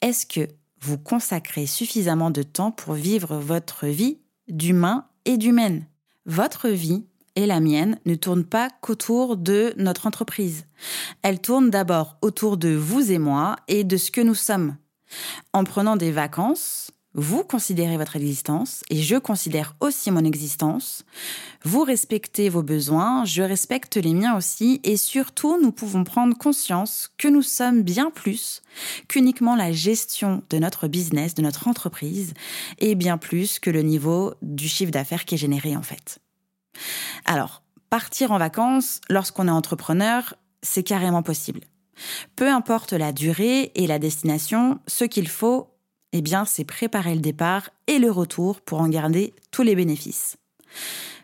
Est-ce 0.00 0.26
que 0.26 0.48
vous 0.80 0.98
consacrez 0.98 1.66
suffisamment 1.66 2.30
de 2.30 2.42
temps 2.42 2.70
pour 2.70 2.94
vivre 2.94 3.36
votre 3.36 3.86
vie 3.86 4.18
d'humain 4.48 5.06
et 5.24 5.36
d'humaine? 5.36 5.86
Votre 6.26 6.68
vie 6.68 7.04
et 7.34 7.46
la 7.46 7.60
mienne 7.60 7.98
ne 8.04 8.14
tournent 8.14 8.44
pas 8.44 8.68
qu'autour 8.80 9.36
de 9.36 9.72
notre 9.76 10.06
entreprise. 10.06 10.66
Elle 11.22 11.40
tourne 11.40 11.70
d'abord 11.70 12.16
autour 12.20 12.56
de 12.56 12.74
vous 12.74 13.10
et 13.10 13.18
moi 13.18 13.56
et 13.68 13.84
de 13.84 13.96
ce 13.96 14.10
que 14.10 14.20
nous 14.20 14.34
sommes. 14.34 14.76
En 15.52 15.64
prenant 15.64 15.96
des 15.96 16.10
vacances, 16.10 16.90
vous 17.14 17.44
considérez 17.44 17.98
votre 17.98 18.16
existence 18.16 18.82
et 18.88 19.02
je 19.02 19.16
considère 19.16 19.76
aussi 19.80 20.10
mon 20.10 20.24
existence. 20.24 21.04
Vous 21.62 21.82
respectez 21.82 22.48
vos 22.48 22.62
besoins, 22.62 23.24
je 23.24 23.42
respecte 23.42 23.96
les 23.96 24.14
miens 24.14 24.36
aussi 24.36 24.80
et 24.82 24.96
surtout 24.96 25.60
nous 25.60 25.72
pouvons 25.72 26.04
prendre 26.04 26.36
conscience 26.36 27.10
que 27.18 27.28
nous 27.28 27.42
sommes 27.42 27.82
bien 27.82 28.10
plus 28.10 28.62
qu'uniquement 29.08 29.56
la 29.56 29.72
gestion 29.72 30.42
de 30.48 30.58
notre 30.58 30.88
business, 30.88 31.34
de 31.34 31.42
notre 31.42 31.68
entreprise 31.68 32.32
et 32.78 32.94
bien 32.94 33.18
plus 33.18 33.58
que 33.58 33.70
le 33.70 33.82
niveau 33.82 34.34
du 34.40 34.68
chiffre 34.68 34.92
d'affaires 34.92 35.26
qui 35.26 35.34
est 35.34 35.38
généré 35.38 35.76
en 35.76 35.82
fait. 35.82 36.18
Alors, 37.26 37.62
partir 37.90 38.32
en 38.32 38.38
vacances 38.38 39.02
lorsqu'on 39.10 39.48
est 39.48 39.50
entrepreneur, 39.50 40.34
c'est 40.62 40.82
carrément 40.82 41.22
possible. 41.22 41.60
Peu 42.36 42.50
importe 42.50 42.92
la 42.94 43.12
durée 43.12 43.70
et 43.74 43.86
la 43.86 43.98
destination, 43.98 44.80
ce 44.86 45.04
qu'il 45.04 45.28
faut, 45.28 45.71
eh 46.12 46.22
bien, 46.22 46.44
c'est 46.44 46.64
préparer 46.64 47.14
le 47.14 47.20
départ 47.20 47.70
et 47.86 47.98
le 47.98 48.10
retour 48.10 48.60
pour 48.60 48.80
en 48.80 48.88
garder 48.88 49.34
tous 49.50 49.62
les 49.62 49.74
bénéfices. 49.74 50.36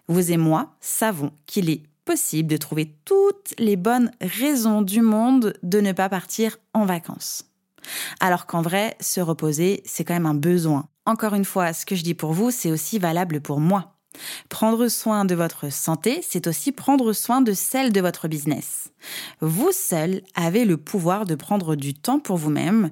Vous 0.09 0.33
et 0.33 0.37
moi 0.37 0.75
savons 0.81 1.33
qu'il 1.47 1.71
est 1.71 1.83
possible 2.05 2.49
de 2.49 2.57
trouver 2.57 2.95
toutes 3.05 3.55
les 3.59 3.77
bonnes 3.77 4.11
raisons 4.21 4.81
du 4.81 5.03
monde 5.03 5.55
de 5.63 5.81
ne 5.81 5.93
pas 5.93 6.09
partir 6.09 6.57
en 6.73 6.87
vacances. 6.87 7.45
Alors 8.21 8.47
qu'en 8.47 8.63
vrai, 8.63 8.97
se 9.01 9.21
reposer, 9.21 9.83
c'est 9.85 10.05
quand 10.05 10.15
même 10.15 10.27
un 10.27 10.35
besoin. 10.35 10.89
Encore 11.05 11.35
une 11.35 11.45
fois, 11.45 11.73
ce 11.73 11.87
que 11.87 11.95
je 11.95 12.03
dis 12.03 12.15
pour 12.15 12.33
vous, 12.33 12.51
c'est 12.51 12.71
aussi 12.71 12.99
valable 12.99 13.41
pour 13.41 13.61
moi. 13.61 13.95
Prendre 14.49 14.89
soin 14.89 15.25
de 15.25 15.35
votre 15.35 15.71
santé, 15.71 16.21
c'est 16.27 16.47
aussi 16.47 16.73
prendre 16.73 17.13
soin 17.13 17.41
de 17.41 17.53
celle 17.53 17.93
de 17.93 18.01
votre 18.01 18.29
business. 18.29 18.91
Vous 19.41 19.71
seul 19.73 20.23
avez 20.35 20.65
le 20.65 20.77
pouvoir 20.77 21.25
de 21.25 21.35
prendre 21.35 21.77
du 21.77 21.95
temps 21.95 22.19
pour 22.19 22.37
vous-même 22.37 22.91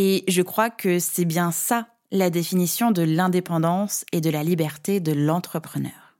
et 0.00 0.22
je 0.28 0.42
crois 0.42 0.70
que 0.70 1.00
c'est 1.00 1.24
bien 1.24 1.50
ça 1.50 1.88
la 2.12 2.30
définition 2.30 2.92
de 2.92 3.02
l'indépendance 3.02 4.04
et 4.12 4.20
de 4.20 4.30
la 4.30 4.44
liberté 4.44 5.00
de 5.00 5.10
l'entrepreneur. 5.10 6.14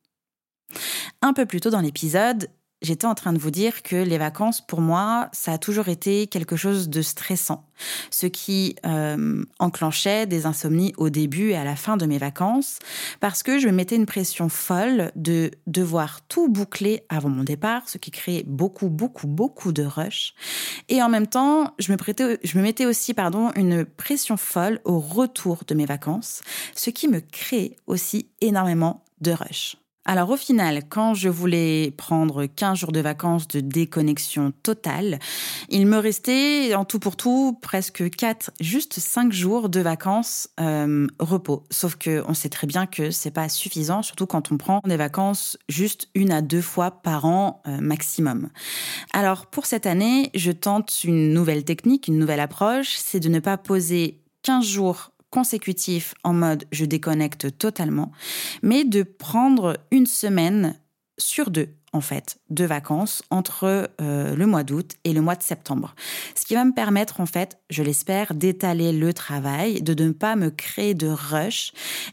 Un 1.23 1.33
peu 1.33 1.47
plus 1.47 1.61
tôt 1.61 1.71
dans 1.71 1.81
l'épisode, 1.81 2.49
j'étais 2.83 3.07
en 3.07 3.15
train 3.15 3.33
de 3.33 3.39
vous 3.39 3.51
dire 3.51 3.83
que 3.83 3.97
les 3.97 4.19
vacances, 4.19 4.61
pour 4.61 4.81
moi, 4.81 5.29
ça 5.33 5.53
a 5.53 5.59
toujours 5.59 5.89
été 5.89 6.27
quelque 6.27 6.57
chose 6.57 6.89
de 6.89 7.03
stressant, 7.03 7.65
ce 8.11 8.27
qui 8.27 8.77
euh, 8.87 9.45
enclenchait 9.59 10.27
des 10.27 10.47
insomnies 10.47 10.93
au 10.97 11.11
début 11.11 11.51
et 11.51 11.57
à 11.57 11.65
la 11.65 11.77
fin 11.77 11.97
de 11.97 12.07
mes 12.07 12.19
vacances, 12.19 12.79
parce 13.21 13.43
que 13.43 13.59
je 13.59 13.67
me 13.67 13.73
mettais 13.73 13.97
une 13.97 14.07
pression 14.07 14.49
folle 14.49 15.11
de 15.17 15.51
devoir 15.67 16.21
tout 16.23 16.49
boucler 16.49 17.03
avant 17.09 17.29
mon 17.29 17.45
départ, 17.45 17.89
ce 17.89 17.99
qui 17.99 18.11
créait 18.11 18.45
beaucoup, 18.47 18.89
beaucoup, 18.89 19.27
beaucoup 19.27 19.73
de 19.73 19.83
rush. 19.83 20.35
Et 20.89 21.03
en 21.03 21.09
même 21.09 21.27
temps, 21.27 21.75
je 21.79 21.93
me, 21.93 21.97
prêtais, 21.97 22.39
je 22.45 22.59
me 22.59 22.63
mettais 22.63 22.87
aussi 22.87 23.15
pardon, 23.15 23.51
une 23.57 23.85
pression 23.85 24.37
folle 24.37 24.81
au 24.85 25.01
retour 25.01 25.65
de 25.67 25.75
mes 25.75 25.87
vacances, 25.87 26.43
ce 26.75 26.91
qui 26.91 27.09
me 27.09 27.21
crée 27.21 27.77
aussi 27.87 28.29
énormément 28.41 29.05
de 29.21 29.33
rush. 29.33 29.77
Alors 30.09 30.31
au 30.31 30.39
final, 30.39 30.85
quand 30.89 31.13
je 31.13 31.29
voulais 31.29 31.93
prendre 31.99 32.47
15 32.47 32.79
jours 32.79 32.93
de 32.93 33.01
vacances 33.01 33.47
de 33.47 33.61
déconnexion 33.61 34.55
totale, 34.63 35.19
il 35.69 35.87
me 35.87 35.99
restait 35.99 36.75
en 36.75 36.87
tout 36.87 36.99
pour 36.99 37.15
tout 37.15 37.59
presque 37.61 38.09
4, 38.09 38.53
juste 38.59 39.01
5 39.01 39.31
jours 39.31 39.69
de 39.69 39.81
vacances 39.81 40.49
euh, 40.61 41.07
repos. 41.19 41.65
Sauf 41.71 41.97
que 41.97 42.25
on 42.27 42.33
sait 42.33 42.49
très 42.49 42.67
bien 42.67 42.87
que 42.87 43.11
c'est 43.11 43.31
pas 43.31 43.51
suffisant, 43.51 44.01
surtout 44.01 44.25
quand 44.25 44.51
on 44.51 44.57
prend 44.57 44.81
des 44.87 44.97
vacances 44.97 45.59
juste 45.69 46.09
une 46.15 46.33
à 46.33 46.41
deux 46.41 46.63
fois 46.63 46.91
par 46.91 47.27
an 47.27 47.61
euh, 47.67 47.79
maximum. 47.83 48.49
Alors 49.13 49.45
pour 49.45 49.67
cette 49.67 49.85
année, 49.85 50.31
je 50.35 50.53
tente 50.53 51.05
une 51.05 51.35
nouvelle 51.35 51.65
technique, 51.67 52.09
une 52.09 52.19
nouvelle 52.19 52.41
approche, 52.41 52.97
c'est 52.97 53.21
de 53.21 53.29
ne 53.29 53.41
pas 53.41 53.59
poser 53.59 54.23
15 54.43 54.65
jours 54.65 55.11
consécutif 55.31 56.15
en 56.25 56.33
mode 56.33 56.65
je 56.73 56.85
déconnecte 56.85 57.59
totalement, 57.59 58.13
mais 58.63 58.85
de 58.85 59.03
prendre 59.03 59.79
une 59.91 60.07
semaine 60.07 60.79
sur 61.19 61.51
deux 61.51 61.69
en 61.93 62.01
fait, 62.01 62.39
de 62.51 62.65
vacances 62.65 63.23
entre 63.31 63.91
euh, 64.01 64.37
le 64.37 64.47
mois 64.47 64.63
d'août 64.63 64.93
et 65.05 65.13
le 65.13 65.21
mois 65.21 65.37
de 65.37 65.43
septembre. 65.43 65.95
Ce 66.35 66.45
qui 66.45 66.55
va 66.55 66.65
me 66.65 66.75
permettre, 66.75 67.21
en 67.21 67.27
fait, 67.27 67.59
je 67.71 67.83
l'espère, 67.83 68.35
d'étaler 68.35 68.93
le 68.93 69.13
travail, 69.15 69.81
de 69.81 69.95
ne 70.05 70.13
pas 70.13 70.37
me 70.37 70.51
créer 70.51 70.95
de 70.95 71.09
rush 71.09 71.73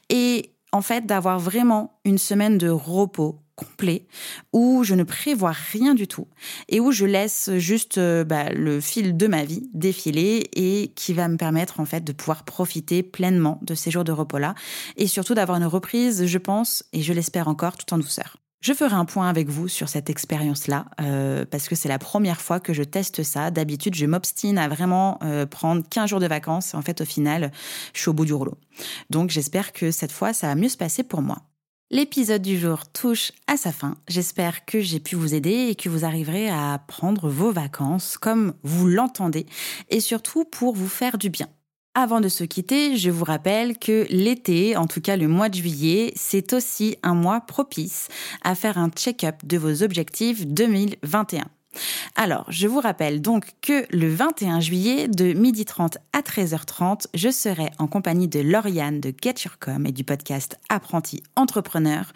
et 0.10 0.54
en 0.71 0.82
fait 0.82 1.06
d'avoir 1.06 1.39
vraiment 1.39 1.99
une 2.04 2.17
semaine 2.17 2.58
de 2.58 2.69
repos 2.69 3.39
complet 3.56 4.06
où 4.54 4.84
je 4.84 4.96
ne 4.96 5.04
prévois 5.04 5.54
rien 5.72 5.94
du 5.94 6.08
tout 6.08 6.28
et 6.70 6.80
où 6.80 6.91
je 6.91 7.06
laisse 7.06 7.50
juste 7.58 7.98
euh, 7.98 8.24
bah, 8.24 8.50
le 8.52 8.82
fil 8.82 9.18
de 9.18 9.28
ma 9.28 9.44
vie 9.44 9.70
défiler 9.74 10.50
et 10.54 10.91
qui 10.96 11.13
va 11.13 11.28
me 11.28 11.38
permettre 11.38 11.80
en 11.80 11.86
fait 11.86 12.04
de 12.04 12.12
pouvoir 12.12 12.44
profiter 12.44 13.04
pleinement 13.04 13.60
de 13.62 13.76
ces 13.76 13.91
jours 13.91 14.04
de 14.04 14.12
repos 14.12 14.38
là 14.38 14.56
et 14.98 15.08
surtout 15.08 15.34
d'avoir 15.34 15.58
une 15.58 15.65
reprise, 15.65 16.26
je 16.26 16.38
pense, 16.38 16.84
et 16.94 17.02
je 17.02 17.13
l'espère 17.13 17.48
encore, 17.48 17.78
tout 17.78 17.94
en 17.94 17.98
douceur. 17.98 18.38
Je 18.62 18.74
ferai 18.74 18.96
un 18.96 19.06
point 19.06 19.30
avec 19.30 19.48
vous 19.48 19.68
sur 19.68 19.89
cette 19.89 20.10
expérience-là, 20.10 20.86
euh, 21.00 21.46
parce 21.46 21.68
que 21.68 21.76
c'est 21.76 21.89
la 21.89 22.00
première 22.00 22.41
fois 22.41 22.60
que 22.60 22.74
je 22.74 22.82
teste 22.82 23.22
ça. 23.22 23.52
D'habitude, 23.52 23.94
je 23.94 24.08
m'obstine 24.08 24.58
à 24.58 24.68
vraiment 24.68 25.20
euh, 25.24 25.46
prendre 25.46 25.84
15 25.88 26.10
jours 26.10 26.20
de 26.20 26.26
vacances. 26.26 26.74
En 26.74 26.82
fait, 26.82 27.00
au 27.02 27.06
final, 27.06 27.52
je 27.94 28.00
suis 28.00 28.10
au 28.10 28.13
bout 28.13 28.26
du 28.26 28.34
rouleau. 28.34 28.58
Donc, 29.12 29.30
j'espère 29.30 29.72
que 29.72 29.91
cette 29.91 30.12
fois, 30.12 30.34
ça 30.34 30.48
va 30.48 30.56
mieux 30.56 30.70
se 30.70 30.78
passer 30.78 31.04
pour 31.04 31.22
moi. 31.22 31.44
L'épisode 31.91 32.41
du 32.41 32.58
jour 32.58 32.88
touche 32.88 33.32
à 33.45 33.58
sa 33.58 33.71
fin. 33.71 33.95
J'espère 34.08 34.65
que 34.65 34.82
j'ai 34.82 35.00
pu 35.00 35.15
vous 35.15 35.36
aider 35.36 35.67
et 35.69 35.76
que 35.76 35.88
vous 35.88 36.04
arriverez 36.04 36.50
à 36.50 36.82
prendre 36.88 37.30
vos 37.30 37.52
vacances 37.52 38.17
comme 38.17 38.56
vous 38.63 38.88
l'entendez 38.88 39.45
et 39.91 40.00
surtout 40.00 40.45
pour 40.45 40.74
vous 40.74 40.88
faire 40.88 41.19
du 41.19 41.30
bien. 41.30 41.48
Avant 41.93 42.21
de 42.21 42.28
se 42.28 42.43
quitter, 42.43 42.98
je 42.98 43.12
vous 43.12 43.24
rappelle 43.24 43.78
que 43.78 44.08
l'été, 44.10 44.76
en 44.76 44.88
tout 44.88 45.00
cas 45.00 45.15
le 45.15 45.28
mois 45.28 45.48
de 45.48 45.56
juillet, 45.56 46.12
c'est 46.15 46.54
aussi 46.54 46.98
un 47.04 47.13
mois 47.13 47.41
propice 47.41 48.08
à 48.43 48.56
faire 48.56 48.80
un 48.80 48.89
check-up 48.89 49.36
de 49.45 49.60
vos 49.60 49.84
objectifs 49.84 50.48
2021. 50.48 51.45
Alors, 52.15 52.45
je 52.49 52.67
vous 52.67 52.79
rappelle 52.79 53.21
donc 53.21 53.51
que 53.61 53.85
le 53.89 54.13
21 54.13 54.59
juillet, 54.59 55.07
de 55.07 55.33
12h30 55.33 55.97
à 56.13 56.21
13h30, 56.21 57.07
je 57.13 57.29
serai 57.29 57.69
en 57.79 57.88
compagnie 57.88 58.27
de 58.27 58.39
Lauriane 58.39 58.99
de 58.99 59.13
Get 59.21 59.35
Your 59.45 59.57
Com 59.59 59.85
et 59.85 59.91
du 59.91 60.03
podcast 60.03 60.57
Apprenti 60.69 61.23
Entrepreneur 61.35 62.11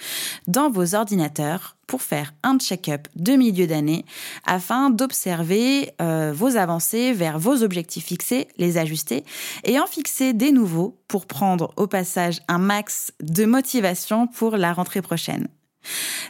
dans 0.47 0.69
vos 0.69 0.95
ordinateurs 0.95 1.75
pour 1.87 2.01
faire 2.03 2.33
un 2.43 2.59
check-up 2.59 3.07
de 3.15 3.33
milieu 3.33 3.65
d'année 3.65 4.05
afin 4.45 4.91
d'observer 4.91 5.91
euh, 6.01 6.31
vos 6.33 6.55
avancées 6.55 7.13
vers 7.13 7.39
vos 7.39 7.63
objectifs 7.63 8.05
fixés, 8.05 8.47
les 8.57 8.77
ajuster 8.77 9.25
et 9.63 9.79
en 9.79 9.87
fixer 9.87 10.33
des 10.33 10.51
nouveaux 10.51 10.99
pour 11.07 11.25
prendre 11.25 11.73
au 11.77 11.87
passage 11.87 12.41
un 12.47 12.59
max 12.59 13.11
de 13.21 13.45
motivation 13.45 14.27
pour 14.27 14.55
la 14.55 14.71
rentrée 14.71 15.01
prochaine. 15.01 15.47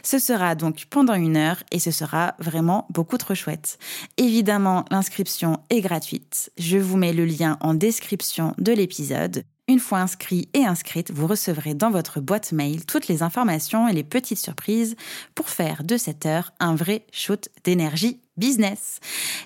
Ce 0.02 0.18
sera 0.18 0.54
donc 0.54 0.86
pendant 0.90 1.14
une 1.14 1.36
heure 1.36 1.62
et 1.70 1.78
ce 1.78 1.90
sera 1.90 2.34
vraiment 2.38 2.86
beaucoup 2.90 3.18
trop 3.18 3.34
chouette. 3.34 3.78
Évidemment, 4.16 4.84
l'inscription 4.90 5.60
est 5.70 5.80
gratuite. 5.80 6.50
Je 6.58 6.78
vous 6.78 6.96
mets 6.96 7.12
le 7.12 7.24
lien 7.24 7.58
en 7.60 7.74
description 7.74 8.54
de 8.58 8.72
l'épisode. 8.72 9.44
Une 9.68 9.78
fois 9.78 10.00
inscrit 10.00 10.48
et 10.52 10.64
inscrite, 10.64 11.12
vous 11.12 11.28
recevrez 11.28 11.74
dans 11.74 11.90
votre 11.90 12.20
boîte 12.20 12.50
mail 12.50 12.84
toutes 12.86 13.06
les 13.06 13.22
informations 13.22 13.86
et 13.86 13.92
les 13.92 14.02
petites 14.02 14.40
surprises 14.40 14.96
pour 15.36 15.48
faire 15.48 15.84
de 15.84 15.96
cette 15.96 16.26
heure 16.26 16.52
un 16.58 16.74
vrai 16.74 17.06
shoot 17.12 17.48
d'énergie 17.62 18.20
business. 18.36 18.98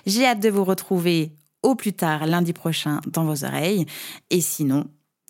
J'ai 0.07 0.25
hâte 0.25 0.39
de 0.39 0.49
vous 0.49 0.63
retrouver 0.63 1.33
au 1.61 1.75
plus 1.75 1.93
tard 1.93 2.25
lundi 2.25 2.53
prochain 2.53 3.01
dans 3.05 3.23
vos 3.23 3.43
oreilles 3.43 3.85
et 4.31 4.41
sinon 4.41 4.87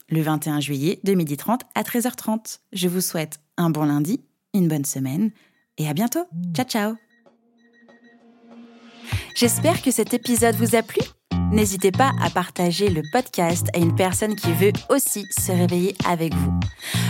le 0.08 0.22
21 0.22 0.62
juillet 0.62 1.00
de 1.04 1.14
12h30 1.14 1.62
à 1.76 1.82
13h30. 1.82 2.60
Je 2.72 2.88
vous 2.88 3.02
souhaite 3.02 3.40
un 3.58 3.70
bon 3.70 3.86
lundi 3.86 4.22
une 4.58 4.68
bonne 4.68 4.86
semaine 4.86 5.32
et 5.78 5.88
à 5.88 5.94
bientôt. 5.94 6.26
Ciao 6.54 6.66
ciao 6.66 6.96
J'espère 9.36 9.82
que 9.82 9.92
cet 9.92 10.14
épisode 10.14 10.56
vous 10.56 10.76
a 10.76 10.82
plu. 10.82 11.02
N'hésitez 11.52 11.92
pas 11.92 12.14
à 12.22 12.30
partager 12.30 12.90
le 12.90 13.02
podcast 13.12 13.68
à 13.74 13.80
une 13.80 13.96
personne 13.96 14.36
qui 14.36 14.54
veut 14.54 14.72
aussi 14.90 15.26
se 15.30 15.52
réveiller 15.52 15.94
avec 16.08 16.34
vous. 16.34 16.58